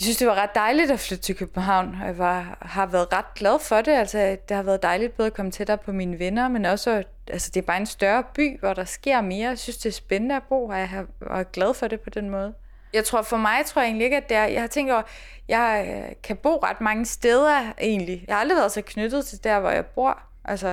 [0.00, 3.12] jeg synes, det var ret dejligt at flytte til København, og jeg var, har været
[3.12, 3.92] ret glad for det.
[3.92, 7.50] Altså, det har været dejligt både at komme tættere på mine venner, men også, altså,
[7.54, 9.48] det er bare en større by, hvor der sker mere.
[9.48, 12.10] Jeg synes, det er spændende at bo, og jeg har, været glad for det på
[12.10, 12.54] den måde.
[12.92, 15.02] Jeg tror, for mig tror jeg egentlig ikke, at det er, jeg har tænkt over,
[15.48, 18.24] jeg øh, kan bo ret mange steder egentlig.
[18.26, 20.22] Jeg har aldrig været så knyttet til der, hvor jeg bor.
[20.44, 20.68] Altså,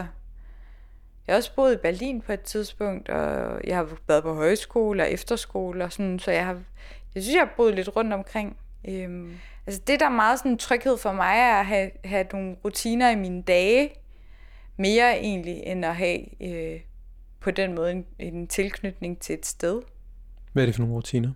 [1.28, 5.04] jeg har også boet i Berlin på et tidspunkt, og jeg har været på højskole
[5.04, 6.54] og efterskole og sådan, så jeg har,
[7.16, 8.58] jeg synes, jeg har boet lidt rundt omkring.
[8.88, 12.56] Øhm, altså det, der er meget sådan tryghed for mig, er at have, have nogle
[12.66, 13.90] rutiner i mine dage,
[14.78, 16.80] mere egentlig, end at have øh,
[17.40, 19.82] på den måde en, en tilknytning til et sted.
[20.54, 21.32] Hvad er det for nogle rutiner?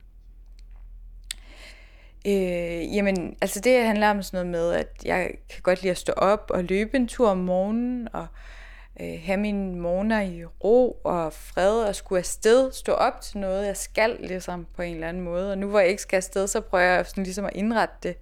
[2.27, 5.97] Øh, jamen, altså det handler om sådan noget med, at jeg kan godt lide at
[5.97, 8.60] stå op og løbe en tur om morgenen, og øh,
[9.01, 13.67] Øh, have mine morgener i ro og fred, og skulle afsted, stå op til noget,
[13.67, 15.51] jeg skal ligesom på en eller anden måde.
[15.51, 18.17] Og nu hvor jeg ikke skal afsted, så prøver jeg sådan ligesom at indrette det.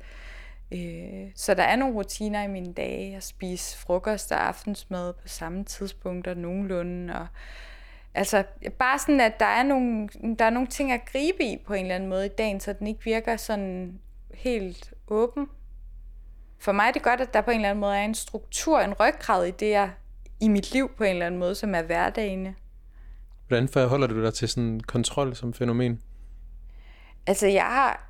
[0.72, 3.12] Øh, så der er nogle rutiner i mine dage.
[3.12, 7.28] Jeg spiser frokost og aftensmad på samme tidspunkter nogenlunde, og
[8.14, 8.44] Altså,
[8.80, 10.10] bare sådan, at der er, nogle,
[10.40, 12.74] der er nogle ting at gribe i på en eller anden måde i dagen, så
[12.74, 14.00] den ikke virker sådan
[14.34, 15.48] helt åben.
[16.60, 18.80] For mig er det godt, at der på en eller anden måde er en struktur,
[18.80, 19.90] en ryggrad i det, jeg
[20.42, 22.56] i mit liv på en eller anden måde, som er hverdagene.
[23.48, 26.02] Hvordan forholder du dig til sådan kontrol som fænomen?
[27.28, 28.10] Altså, jeg har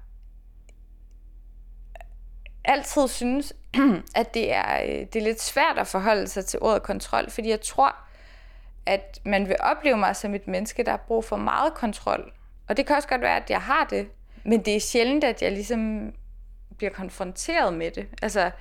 [2.66, 3.54] altid synes,
[4.16, 7.50] at det er, øh, det er lidt svært at forholde sig til ordet kontrol, fordi
[7.50, 7.96] jeg tror,
[8.86, 12.32] at man vil opleve mig som et menneske, der har brug for meget kontrol.
[12.68, 14.08] Og det kan også godt være, at jeg har det,
[14.44, 16.14] men det er sjældent, at jeg ligesom
[16.78, 18.08] bliver konfronteret med det.
[18.22, 18.52] Altså,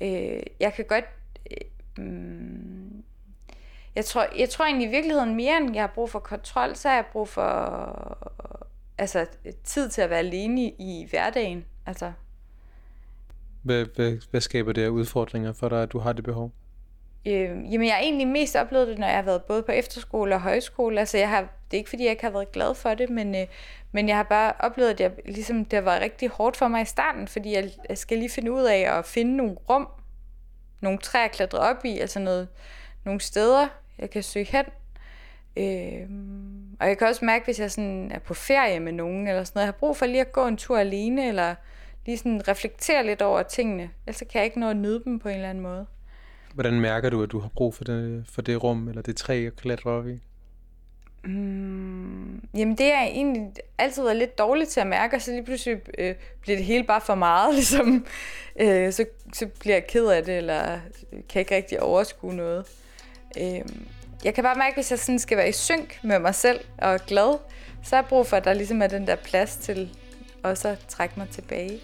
[0.00, 1.04] øh, jeg kan godt...
[1.50, 2.99] Øh, mm,
[4.00, 6.88] jeg, tror, jeg tror egentlig i virkeligheden mere, end jeg har brug for kontrol, så
[6.88, 7.44] har jeg brug for
[8.98, 9.26] altså,
[9.64, 11.64] tid til at være alene i, i hverdagen.
[11.86, 12.12] Altså.
[13.62, 16.52] Hvad, hvad, hvad skaber det af udfordringer for dig, at du har det behov?
[17.26, 20.34] Øh, jamen, jeg har egentlig mest oplevet det, når jeg har været både på efterskole
[20.34, 21.00] og højskole.
[21.00, 23.34] Altså, jeg har, det er ikke, fordi jeg ikke har været glad for det, men,
[23.34, 23.46] øh,
[23.92, 26.82] men jeg har bare oplevet, at jeg, ligesom, det har været rigtig hårdt for mig
[26.82, 29.88] i starten, fordi jeg, jeg skal lige finde ud af at finde nogle rum,
[30.80, 32.48] nogle træer at klatre op i, altså noget,
[33.04, 33.68] nogle steder,
[34.00, 34.64] jeg kan søge hen.
[35.56, 36.08] Øh,
[36.80, 39.58] og jeg kan også mærke, hvis jeg sådan er på ferie med nogen, eller sådan
[39.58, 41.54] noget, jeg har brug for lige at gå en tur alene, eller
[42.06, 45.28] lige sådan reflektere lidt over tingene, ellers kan jeg ikke nå at nyde dem på
[45.28, 45.86] en eller anden måde.
[46.54, 49.46] Hvordan mærker du, at du har brug for det, for det rum, eller det træ
[49.46, 50.20] at klatre op i?
[51.24, 55.44] Mm, jamen det er egentlig altid været lidt dårligt til at mærke, og så lige
[55.44, 58.06] pludselig øh, bliver det hele bare for meget, ligesom,
[58.60, 60.78] øh, så, så bliver jeg ked af det, eller
[61.28, 62.66] kan ikke rigtig overskue noget.
[63.38, 63.60] Øh,
[64.24, 67.00] jeg kan bare mærke, hvis jeg sådan skal være i synk med mig selv og
[67.06, 67.38] glad,
[67.82, 69.96] så har jeg brug for, at der ligesom er den der plads til
[70.42, 71.80] også at trække mig tilbage.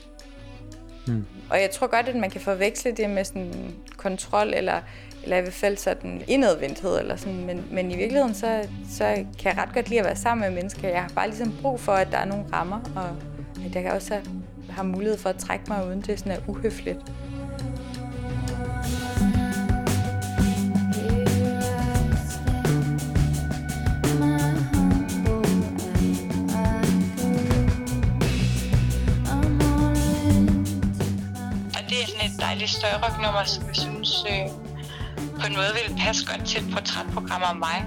[1.07, 1.27] Mm.
[1.51, 4.81] Og jeg tror godt, at man kan forveksle det med sådan kontrol, eller,
[5.23, 7.45] eller i hvert fald sådan indadvendthed, eller sådan.
[7.47, 10.55] Men, men i virkeligheden, så, så kan jeg ret godt lide at være sammen med
[10.55, 10.89] mennesker.
[10.89, 13.17] Jeg har bare ligesom brug for, at der er nogle rammer, og
[13.67, 14.27] at jeg også have,
[14.71, 16.99] har mulighed for at trække mig, uden det sådan er uhøfligt.
[32.41, 34.47] Dejligt støjrocknummer, som jeg synes øh,
[35.41, 37.79] på en måde vil passe godt til et portrætprogram om mig.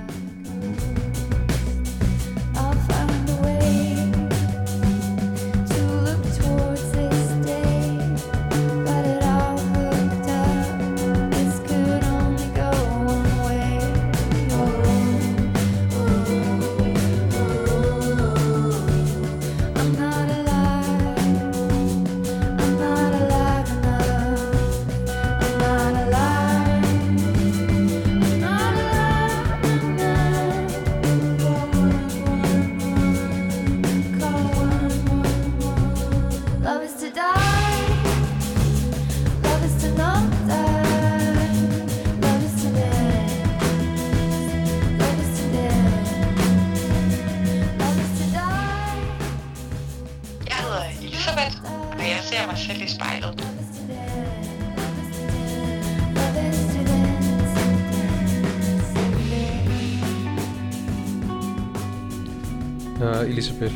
[63.39, 63.75] Elisabeth.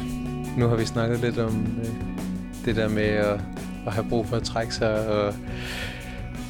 [0.57, 3.39] Nu har vi snakket lidt om øh, det der med at,
[3.87, 5.33] at have brug for at trække sig og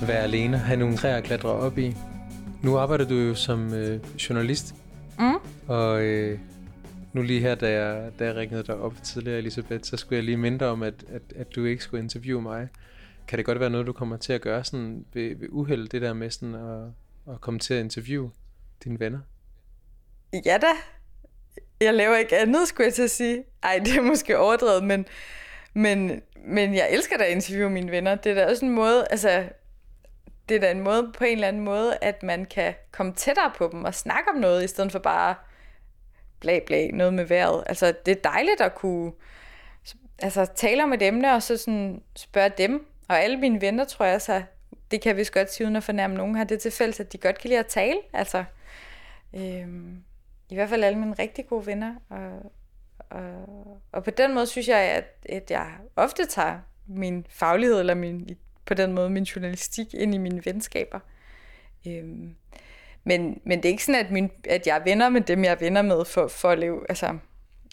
[0.02, 1.96] være alene, have nogle træer at klatre op i.
[2.64, 4.00] Nu arbejder du jo som øh,
[4.30, 4.76] journalist,
[5.20, 5.34] mm.
[5.68, 6.40] og øh,
[7.14, 10.24] nu lige her, da jeg, da jeg ringede dig op tidligere, Elisabeth, så skulle jeg
[10.24, 12.68] lige mindre om, at, at, at du ikke skulle interviewe mig.
[13.28, 16.02] Kan det godt være noget, du kommer til at gøre sådan ved, ved uheld, det
[16.02, 16.88] der med sådan at,
[17.34, 18.32] at komme til at interviewe
[18.84, 19.20] dine venner?
[20.46, 20.74] Ja da,
[21.84, 23.44] jeg laver ikke andet, skulle jeg til at sige.
[23.64, 25.06] Ej, det er måske overdrevet, men,
[25.74, 28.16] men, men jeg elsker da at interviewe mine venner.
[28.16, 29.44] Det er da også en måde, altså,
[30.50, 33.52] det er da en måde på en eller anden måde, at man kan komme tættere
[33.58, 35.36] på dem og snakke om noget, i stedet for bare
[36.40, 37.64] bla bla, noget med vejret.
[37.66, 39.12] Altså, det er dejligt at kunne
[40.20, 42.88] altså, tale om et emne, og så sådan spørge dem.
[43.08, 44.44] Og alle mine venner, tror jeg, så
[44.92, 47.18] det kan vi godt sige, uden at fornærme nogen, har det til fælles, at de
[47.18, 48.00] godt kan lide at tale.
[48.14, 48.44] Altså,
[49.36, 50.04] øhm,
[50.50, 51.96] i hvert fald alle mine rigtig gode venner.
[52.10, 52.52] Og,
[53.10, 57.94] og, og på den måde synes jeg, at, at jeg ofte tager min faglighed, eller
[57.94, 58.30] min,
[58.66, 61.00] på den måde min journalistik, ind i mine venskaber.
[61.88, 62.36] Øhm,
[63.04, 65.52] men, men det er ikke sådan, at, min, at jeg er venner med dem, jeg
[65.52, 67.18] er venner med, for, for at leve, altså,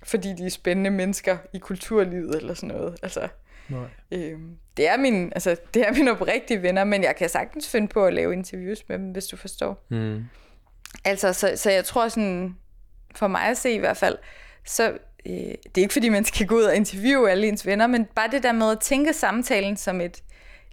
[0.05, 2.99] fordi de er spændende mennesker i kulturlivet, eller sådan noget.
[3.03, 3.29] Altså,
[3.71, 3.89] Nej.
[4.13, 7.89] Øhm, det, er min, altså, det er mine oprigtige venner, men jeg kan sagtens finde
[7.89, 9.85] på at lave interviews med dem, hvis du forstår.
[9.89, 10.25] Mm.
[11.05, 12.57] Altså, så, så jeg tror sådan,
[13.15, 14.19] for mig at se i hvert fald,
[14.65, 17.87] så øh, det er ikke fordi, man skal gå ud og interviewe alle ens venner,
[17.87, 20.23] men bare det der med at tænke samtalen som et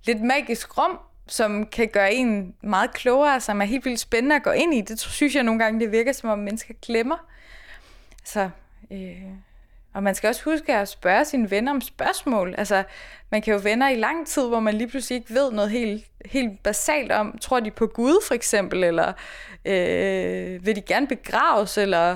[0.05, 4.43] lidt magisk rum, som kan gøre en meget klogere, som er helt vildt spændende at
[4.43, 4.81] gå ind i.
[4.81, 7.17] Det synes jeg nogle gange, det virker som om mennesker glemmer.
[8.23, 8.49] Så,
[8.91, 9.23] øh,
[9.97, 12.55] og man skal også huske at spørge sine venner om spørgsmål.
[12.57, 12.83] Altså,
[13.31, 16.05] man kan jo venner i lang tid, hvor man lige pludselig ikke ved noget helt,
[16.25, 17.37] helt basalt om.
[17.41, 19.13] Tror de på Gud for eksempel, eller
[19.65, 22.15] øh, vil de gerne begraves, eller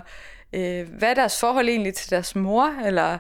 [0.53, 3.17] øh, hvad er deres forhold egentlig til deres mor, eller...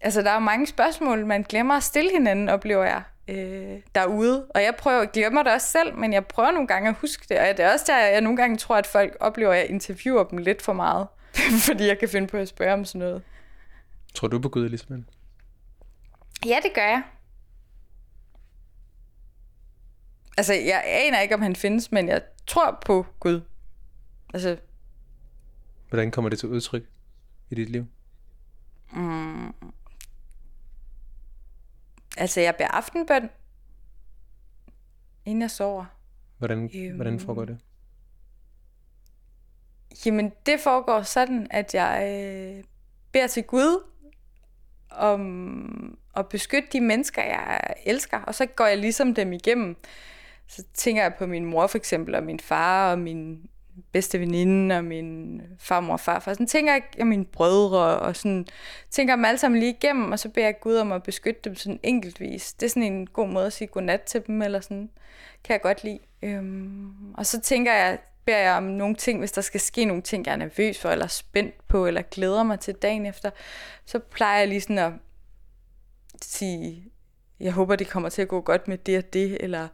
[0.00, 4.46] Altså, der er jo mange spørgsmål, man glemmer at stille hinanden, oplever jeg øh, derude.
[4.54, 7.38] Og jeg prøver, glemmer det også selv, men jeg prøver nogle gange at huske det.
[7.38, 10.24] Og det er også der, jeg nogle gange tror, at folk oplever, at jeg interviewer
[10.24, 11.06] dem lidt for meget.
[11.68, 13.22] fordi jeg kan finde på at spørge om sådan noget.
[14.14, 15.02] Tror du på Gud, Elisabeth?
[16.46, 17.02] Ja, det gør jeg.
[20.36, 23.40] Altså, jeg aner ikke, om han findes, men jeg tror på Gud.
[24.34, 24.56] Altså...
[25.88, 26.82] Hvordan kommer det til udtryk
[27.50, 27.86] i dit liv?
[28.92, 29.54] Mm,
[32.16, 33.30] Altså, jeg beder aftenbøn,
[35.24, 35.84] inden jeg sover.
[36.38, 37.58] Hvordan, øhm, hvordan foregår det?
[40.06, 42.02] Jamen, det foregår sådan, at jeg
[42.58, 42.64] øh,
[43.12, 43.89] beder til Gud
[44.90, 49.76] om at beskytte de mennesker, jeg elsker, og så går jeg ligesom dem igennem.
[50.46, 53.50] Så tænker jeg på min mor for eksempel, og min far, og min
[53.92, 56.32] bedste veninde og min farmor og farfar.
[56.32, 58.46] Sådan tænker jeg på mine brødre og sådan
[58.90, 61.54] tænker dem alle sammen lige igennem, og så beder jeg Gud om at beskytte dem
[61.54, 62.52] sådan enkeltvis.
[62.52, 64.90] Det er sådan en god måde at sige godnat til dem, eller sådan.
[65.44, 65.98] Kan jeg godt lide.
[66.22, 70.02] Øhm, og så tænker jeg, beder jeg om nogle ting, hvis der skal ske nogle
[70.02, 73.30] ting, jeg er nervøs for, eller spændt på, eller glæder mig til dagen efter,
[73.84, 74.92] så plejer jeg lige sådan at
[76.22, 76.84] sige,
[77.40, 79.68] jeg håber, det kommer til at gå godt med det og det, eller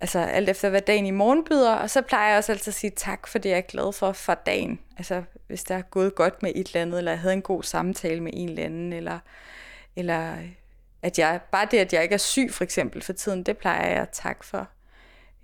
[0.00, 2.74] altså alt efter hvad dagen i morgen byder, og så plejer jeg også altid at
[2.74, 4.80] sige tak for det, jeg er glad for for dagen.
[4.98, 7.62] Altså hvis der er gået godt med et eller andet, eller jeg havde en god
[7.62, 9.18] samtale med en eller anden, eller,
[9.96, 10.36] eller
[11.02, 13.88] at jeg, bare det, at jeg ikke er syg for eksempel for tiden, det plejer
[13.88, 14.68] jeg at tak for.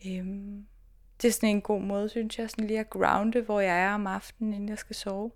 [0.06, 0.66] Øhm,
[1.22, 3.94] det er sådan en god måde, synes jeg, sådan lige at grounde, hvor jeg er
[3.94, 5.30] om aftenen, inden jeg skal sove.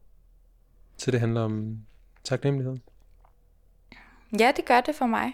[0.96, 1.78] Så det handler om
[2.24, 2.76] taknemmelighed?
[4.38, 5.32] Ja, det gør det for mig.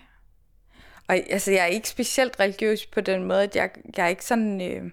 [1.09, 4.24] Og altså, jeg er ikke specielt religiøs på den måde, at jeg, jeg er ikke
[4.24, 4.61] sådan...
[4.61, 4.84] Øh,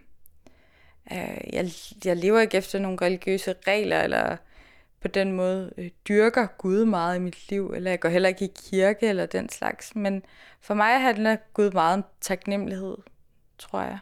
[1.11, 1.71] øh, jeg,
[2.05, 4.37] jeg lever ikke efter nogle religiøse regler, eller
[5.01, 8.45] på den måde øh, dyrker Gud meget i mit liv, eller jeg går heller ikke
[8.45, 9.95] i kirke eller den slags.
[9.95, 10.23] Men
[10.61, 12.97] for mig handler Gud meget om taknemmelighed,
[13.57, 13.99] tror jeg.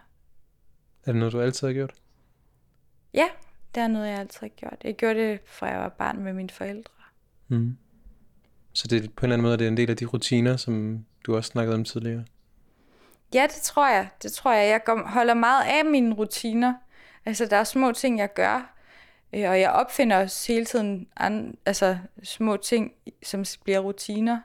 [1.08, 1.94] Er det noget, du altid har gjort?
[3.14, 3.28] Ja,
[3.76, 4.78] det er noget, jeg altid har gjort.
[4.84, 6.94] Jeg gjorde det, fra jeg var barn med mine forældre.
[7.48, 7.78] Mm.
[8.74, 11.06] Så det på en eller anden måde det er en del af de rutiner, som
[11.26, 12.26] du også snakkede om tidligere?
[13.34, 14.10] Ja, det tror jeg.
[14.24, 14.70] Det tror jeg.
[14.70, 16.74] Jeg holder meget af mine rutiner.
[17.26, 18.78] Altså, der er små ting, jeg gør.
[19.34, 22.92] Øh, og jeg opfinder også hele tiden an, altså, små ting,
[23.24, 24.40] som bliver rutiner.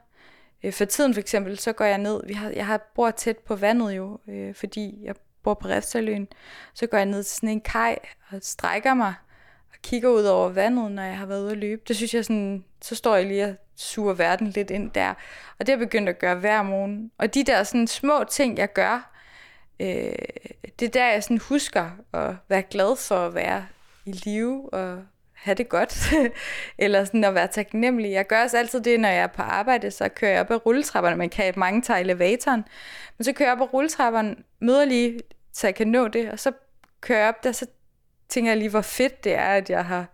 [0.62, 2.20] Øh, for tiden for eksempel, så går jeg ned.
[2.26, 6.28] Vi har, jeg har bor tæt på vandet jo, øh, fordi jeg bor på Refsaløen.
[6.74, 7.98] Så går jeg ned til sådan en kaj
[8.30, 9.14] og strækker mig
[9.72, 11.82] og kigger ud over vandet, når jeg har været ude at løbe.
[11.88, 15.10] Det synes jeg sådan, så står jeg lige og suger verden lidt ind der.
[15.58, 17.10] Og det har jeg begyndt at gøre hver morgen.
[17.18, 19.12] Og de der sådan små ting, jeg gør,
[19.80, 20.14] øh,
[20.78, 23.66] det er der, jeg sådan husker at være glad for at være
[24.04, 25.04] i live og
[25.42, 26.12] have det godt,
[26.78, 28.10] eller sådan at være taknemmelig.
[28.12, 30.66] Jeg gør også altid det, når jeg er på arbejde, så kører jeg op ad
[30.66, 31.16] rulletrapperne.
[31.16, 32.64] Man kan mange tage elevatoren,
[33.18, 35.20] men så kører jeg op ad rulletrapperne, møder lige,
[35.52, 36.52] så jeg kan nå det, og så
[37.00, 37.66] kører jeg op der, så
[38.28, 40.06] tænker jeg lige, hvor fedt det er, at jeg har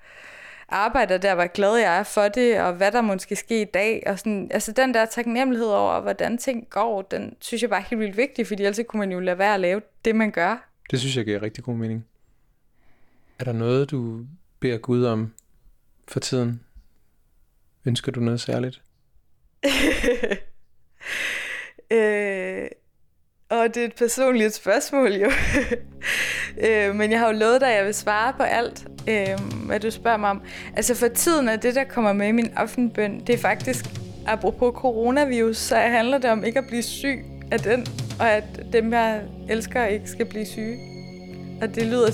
[0.69, 4.03] arbejder der, hvor glad jeg er for det, og hvad der måske ske i dag.
[4.07, 7.85] Og sådan, altså den der taknemmelighed over, hvordan ting går, den synes jeg bare er
[7.85, 10.69] helt vildt vigtig, fordi ellers kunne man jo lade være at lave det, man gør.
[10.91, 12.07] Det synes jeg giver rigtig god mening.
[13.39, 14.25] Er der noget, du
[14.61, 15.35] beder Gud om
[16.09, 16.61] for tiden?
[17.85, 18.83] Ønsker du noget særligt?
[21.93, 22.69] øh,
[23.51, 25.31] og det er et personligt spørgsmål jo.
[26.69, 29.81] øh, men jeg har jo lovet dig, at jeg vil svare på alt, øh, hvad
[29.81, 30.43] du spørger mig om.
[30.77, 33.85] Altså for tiden er det, der kommer med i min aftenbøn, det er faktisk,
[34.27, 37.87] apropos coronavirus, så handler det om ikke at blive syg af den,
[38.21, 40.79] og at dem, jeg elsker, ikke skal blive syge.
[41.63, 42.11] Og det lyder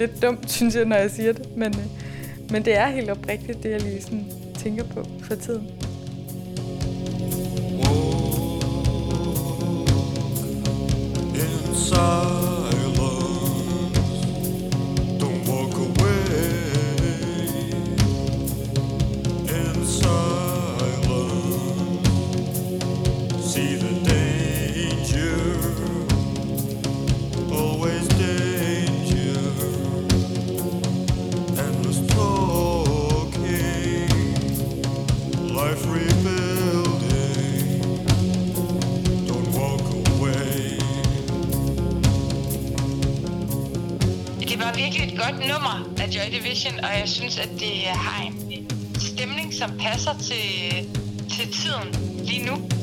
[0.00, 1.56] lidt dumt, synes jeg, når jeg siger det.
[1.56, 1.86] Men, øh,
[2.50, 5.68] men det er helt oprigtigt, det jeg lige sådan tænker på for tiden.
[11.34, 12.59] Inside.
[46.50, 48.66] Vision, og jeg synes, at det har en
[49.00, 50.88] stemning, som passer til,
[51.30, 51.94] til tiden
[52.24, 52.79] lige nu.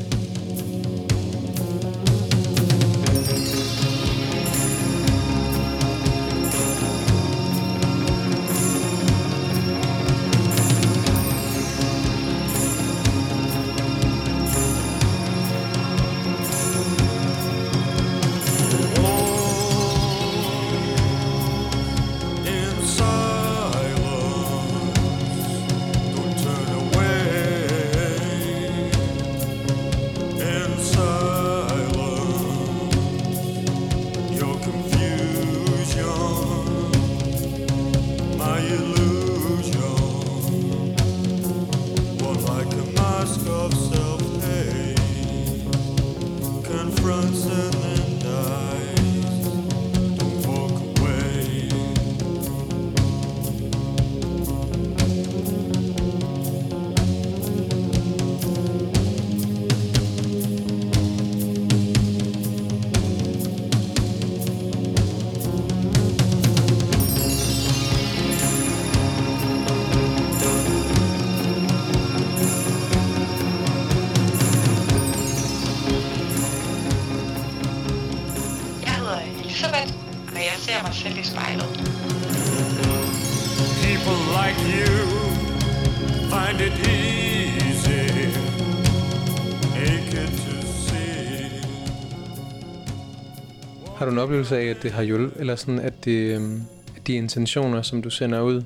[94.18, 96.62] En oplevelse af, at det har hjulpet, eller sådan, at, det, øhm,
[96.96, 98.64] at de intentioner, som du sender ud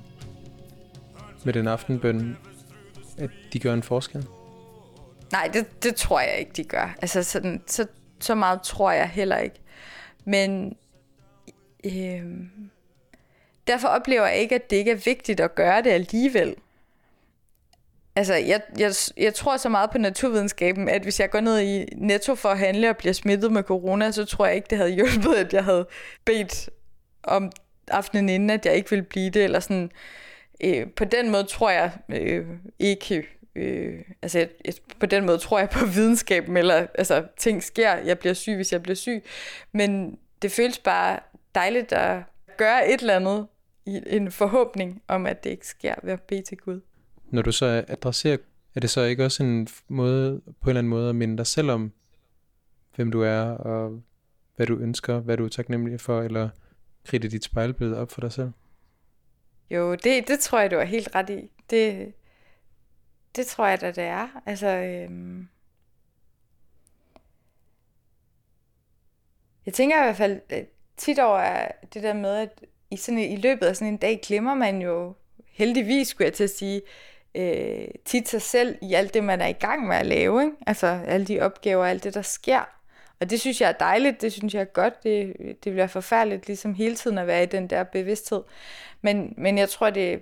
[1.43, 2.37] med den aftenbøn,
[3.17, 4.27] at de gør en forskel?
[5.31, 6.95] Nej, det, det tror jeg ikke, de gør.
[7.01, 7.87] Altså, sådan, så,
[8.19, 9.55] så meget tror jeg heller ikke.
[10.25, 10.75] Men
[11.85, 12.25] øh,
[13.67, 16.55] derfor oplever jeg ikke, at det ikke er vigtigt at gøre det alligevel.
[18.15, 21.85] Altså, jeg, jeg, jeg tror så meget på naturvidenskaben, at hvis jeg går ned i
[21.95, 24.91] Netto for at handle og bliver smittet med corona, så tror jeg ikke, det havde
[24.91, 25.87] hjulpet, at jeg havde
[26.25, 26.69] bedt
[27.23, 27.51] om
[27.87, 29.91] aftenen inden, at jeg ikke ville blive det, eller sådan.
[30.63, 32.45] Øh, på den måde tror jeg øh,
[32.79, 37.63] ikke, øh, altså jeg, jeg, på den måde tror jeg på videnskaben, eller altså ting
[37.63, 39.23] sker, jeg bliver syg, hvis jeg bliver syg,
[39.71, 41.19] men det føles bare
[41.55, 42.23] dejligt at
[42.57, 43.47] gøre et eller andet
[43.85, 46.81] i en forhåbning om, at det ikke sker ved at bede til Gud.
[47.31, 48.37] Når du så adresserer,
[48.75, 51.47] er det så ikke også en måde, på en eller anden måde at minde dig
[51.47, 51.91] selv om,
[52.95, 54.01] hvem du er, og
[54.55, 56.49] hvad du ønsker, hvad du er taknemmelig for, eller
[57.05, 58.51] kridte dit spejlbillede op for dig selv?
[59.69, 61.51] Jo, det, det tror jeg, du er helt ret i.
[61.69, 62.13] Det,
[63.35, 64.41] det tror jeg da, det er.
[64.45, 65.47] Altså, øhm,
[69.65, 70.63] jeg tænker i hvert fald øh,
[70.97, 74.53] tit over det der med, at i, sådan, i løbet af sådan en dag glemmer
[74.53, 75.15] man jo
[75.47, 76.81] heldigvis, skulle jeg til at sige,
[77.35, 80.43] øh, tit sig selv i alt det, man er i gang med at lave.
[80.43, 80.55] Ikke?
[80.67, 82.69] Altså alle de opgaver, alt det, der sker.
[83.19, 85.03] Og det synes jeg er dejligt, det synes jeg er godt.
[85.03, 88.43] Det, det bliver forfærdeligt ligesom hele tiden at være i den der bevidsthed.
[89.01, 90.21] Men, men jeg tror, det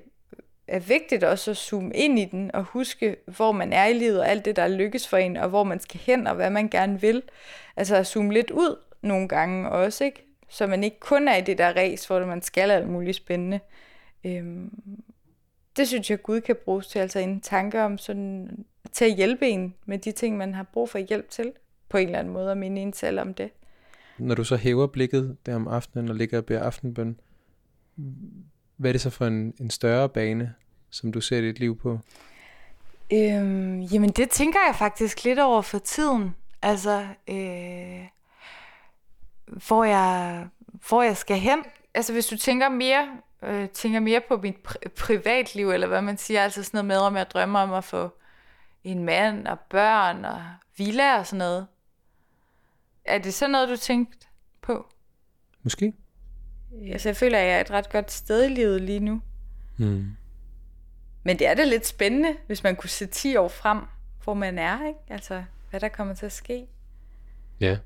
[0.67, 4.19] er vigtigt også at zoome ind i den og huske, hvor man er i livet
[4.19, 6.69] og alt det, der lykkes for en, og hvor man skal hen og hvad man
[6.69, 7.23] gerne vil.
[7.77, 10.25] Altså at zoome lidt ud nogle gange også, ikke?
[10.49, 13.59] Så man ikke kun er i det der race, hvor man skal alt muligt spændende.
[14.23, 14.71] Øhm,
[15.79, 19.47] det synes jeg, Gud kan bruges til, altså en tanke om sådan, til at hjælpe
[19.47, 21.51] en med de ting, man har brug for hjælp til,
[21.89, 23.49] på en eller anden måde, og minde en selv om det.
[24.17, 27.19] Når du så hæver blikket der om aftenen og ligger og beder aftenbøn,
[28.77, 30.53] hvad er det så for en, en større bane,
[30.89, 31.99] som du ser dit liv på?
[33.13, 36.35] Øhm, jamen det tænker jeg faktisk lidt over for tiden.
[36.61, 38.05] Altså, øh,
[39.67, 40.47] hvor, jeg,
[40.89, 41.59] hvor jeg skal hen.
[41.93, 43.07] Altså hvis du tænker mere
[43.43, 46.97] øh, tænker mere på mit pri- privatliv, eller hvad man siger, altså sådan noget med,
[46.97, 48.09] om jeg drømmer om at få
[48.83, 50.41] en mand og børn og
[50.77, 51.67] villa og sådan noget.
[53.05, 54.27] Er det sådan noget, du tænkte
[54.61, 54.87] på?
[55.63, 55.93] Måske.
[56.91, 59.21] Altså, jeg føler, at jeg er et ret godt sted i livet lige nu.
[59.77, 60.05] Mm.
[61.23, 63.79] Men det er da lidt spændende, hvis man kunne se 10 år frem,
[64.23, 64.99] hvor man er, ikke?
[65.09, 66.67] Altså, hvad der kommer til at ske.
[67.59, 67.77] Ja,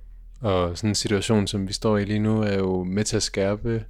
[0.42, 3.24] Og sådan en situation, som vi står i lige nu, er jo med til at
[3.24, 3.86] skærpe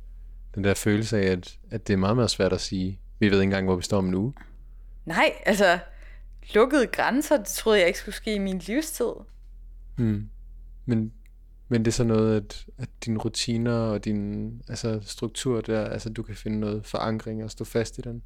[0.55, 2.99] den der følelse af, at, at det er meget meget svært at sige.
[3.19, 4.33] Vi ved ikke engang, hvor vi står om en uge.
[5.05, 5.79] Nej, altså,
[6.53, 9.11] lukkede grænser, det troede jeg ikke skulle ske i min livstid.
[9.97, 10.29] Mm.
[10.85, 11.13] Men,
[11.67, 16.09] men det er så noget, at, at dine rutiner og din altså, struktur der, altså
[16.09, 18.23] du kan finde noget forankring og stå fast i den.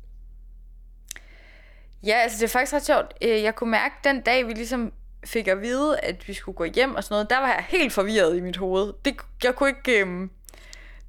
[2.04, 3.14] Ja, altså det er faktisk ret sjovt.
[3.22, 4.94] Øh, jeg kunne mærke den dag, vi ligesom
[5.26, 7.94] fik at vide, at vi skulle gå hjem og sådan noget, der var jeg helt
[7.94, 8.94] forvirret i mit hoved.
[9.06, 10.02] Det, jeg kunne ikke...
[10.02, 10.30] Øhm,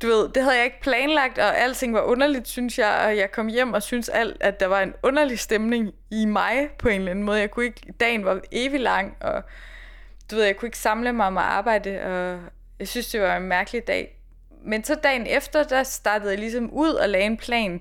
[0.02, 3.30] du ved, det havde jeg ikke planlagt, og alting var underligt, synes jeg, og jeg
[3.30, 7.00] kom hjem og synes alt, at der var en underlig stemning i mig på en
[7.00, 7.40] eller anden måde.
[7.40, 9.42] Jeg kunne ikke, dagen var evig lang, og
[10.30, 12.40] du ved, jeg kunne ikke samle mig om at arbejde, og
[12.78, 14.18] jeg synes, det var en mærkelig dag.
[14.64, 17.80] Men så dagen efter, der startede jeg ligesom ud og lagde en plan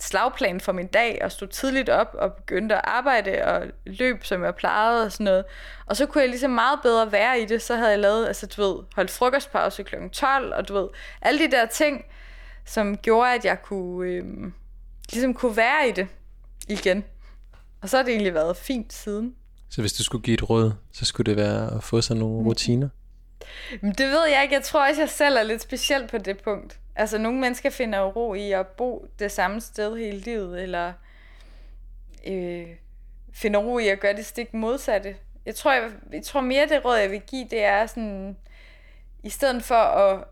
[0.00, 4.44] slagplan for min dag, og stod tidligt op og begyndte at arbejde og løb, som
[4.44, 5.44] jeg plejede og sådan noget.
[5.86, 7.62] Og så kunne jeg ligesom meget bedre være i det.
[7.62, 9.94] Så havde jeg lavet, altså du ved, holdt frokostpause kl.
[10.12, 10.88] 12, og du ved,
[11.22, 12.04] alle de der ting,
[12.66, 14.24] som gjorde, at jeg kunne, øh,
[15.12, 16.08] ligesom kunne være i det
[16.68, 17.04] igen.
[17.82, 19.34] Og så har det egentlig været fint siden.
[19.70, 22.46] Så hvis du skulle give et råd, så skulle det være at få sig nogle
[22.46, 22.88] rutiner?
[23.80, 24.54] Men det ved jeg ikke.
[24.54, 26.79] Jeg tror også, jeg selv er lidt speciel på det punkt.
[26.96, 30.92] Altså, nogle mennesker finder jo ro i at bo det samme sted hele livet, eller
[32.26, 32.66] øh,
[33.32, 35.16] finder ro i at gøre det stik modsatte.
[35.46, 38.36] Jeg tror, jeg, jeg tror mere, det råd, jeg vil give, det er sådan,
[39.22, 40.24] i stedet for at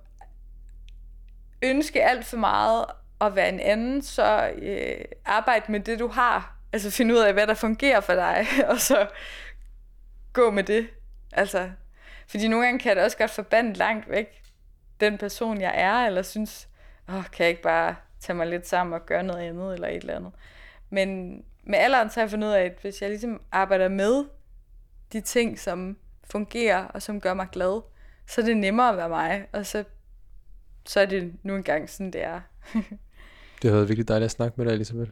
[1.63, 2.85] ønske alt for meget
[3.21, 6.57] at være en anden, så øh, arbejde med det, du har.
[6.73, 9.09] Altså finde ud af, hvad der fungerer for dig, og så
[10.33, 10.89] gå med det.
[11.33, 11.71] Altså,
[12.29, 14.43] fordi nogle gange kan det også godt forbande langt væk
[15.01, 16.69] den person, jeg er, eller synes,
[17.09, 19.97] åh, kan jeg ikke bare tage mig lidt sammen og gøre noget andet, eller et
[19.97, 20.33] eller andet.
[20.91, 24.25] Men med alderen så har jeg fundet ud af, at hvis jeg ligesom arbejder med
[25.13, 25.97] de ting, som
[26.31, 27.83] fungerer, og som gør mig glad,
[28.27, 29.85] så er det nemmere at være mig, og så,
[30.87, 32.41] så er det nu engang sådan, det er.
[33.63, 35.11] det har været virkelig dejligt at snakke med dig, Elisabeth.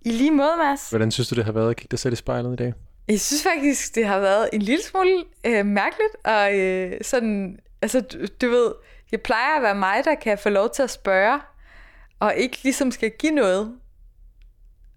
[0.00, 0.90] I lige måde, Mads.
[0.90, 2.72] Hvordan synes du, det har været at kigge dig selv i spejlet i dag?
[3.08, 8.00] Jeg synes faktisk, det har været en lille smule øh, mærkeligt, og øh, sådan, altså
[8.00, 8.72] du, du ved,
[9.12, 11.40] jeg plejer at være mig, der kan få lov til at spørge,
[12.20, 13.78] og ikke ligesom skal give noget.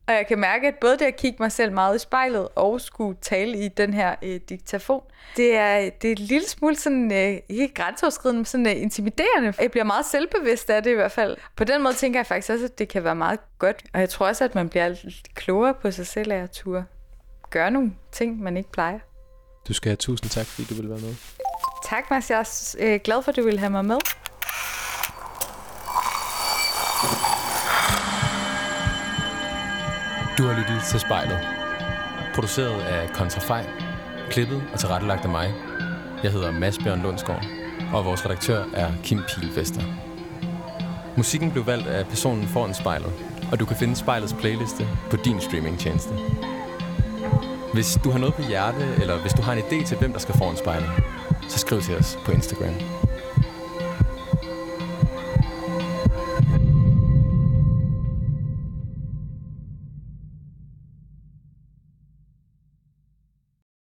[0.07, 2.81] Og jeg kan mærke, at både det at kigge mig selv meget i spejlet, og
[2.81, 5.03] skulle tale i den her øh, diktafon,
[5.37, 9.53] det er, det er et lille smule sådan, øh, ikke grænseoverskridende, men sådan øh, intimiderende.
[9.61, 11.37] Jeg bliver meget selvbevidst af det i hvert fald.
[11.55, 13.83] På den måde tænker jeg faktisk også, at det kan være meget godt.
[13.93, 16.85] Og jeg tror også, at man bliver lidt klogere på sig selv af at turde
[17.49, 18.99] gøre nogle ting, man ikke plejer.
[19.67, 21.15] Du skal have tusind tak, fordi du vil være med.
[21.91, 22.29] Tak, Mads.
[22.29, 23.97] Jeg er øh, glad for, at du vil have mig med.
[30.37, 31.39] Du har lyttet til Spejlet.
[32.35, 33.65] Produceret af Kontrafej.
[34.29, 35.53] Klippet og tilrettelagt af mig.
[36.23, 37.45] Jeg hedder Mads Bjørn Lundsgaard,
[37.93, 39.81] og vores redaktør er Kim Pilvester.
[41.17, 43.13] Musikken blev valgt af personen foran spejlet,
[43.51, 46.13] og du kan finde spejlets playliste på din streamingtjeneste.
[47.73, 50.19] Hvis du har noget på hjerte, eller hvis du har en idé til, hvem der
[50.19, 50.89] skal foran spejlet,
[51.51, 52.73] så skriv til os på Instagram.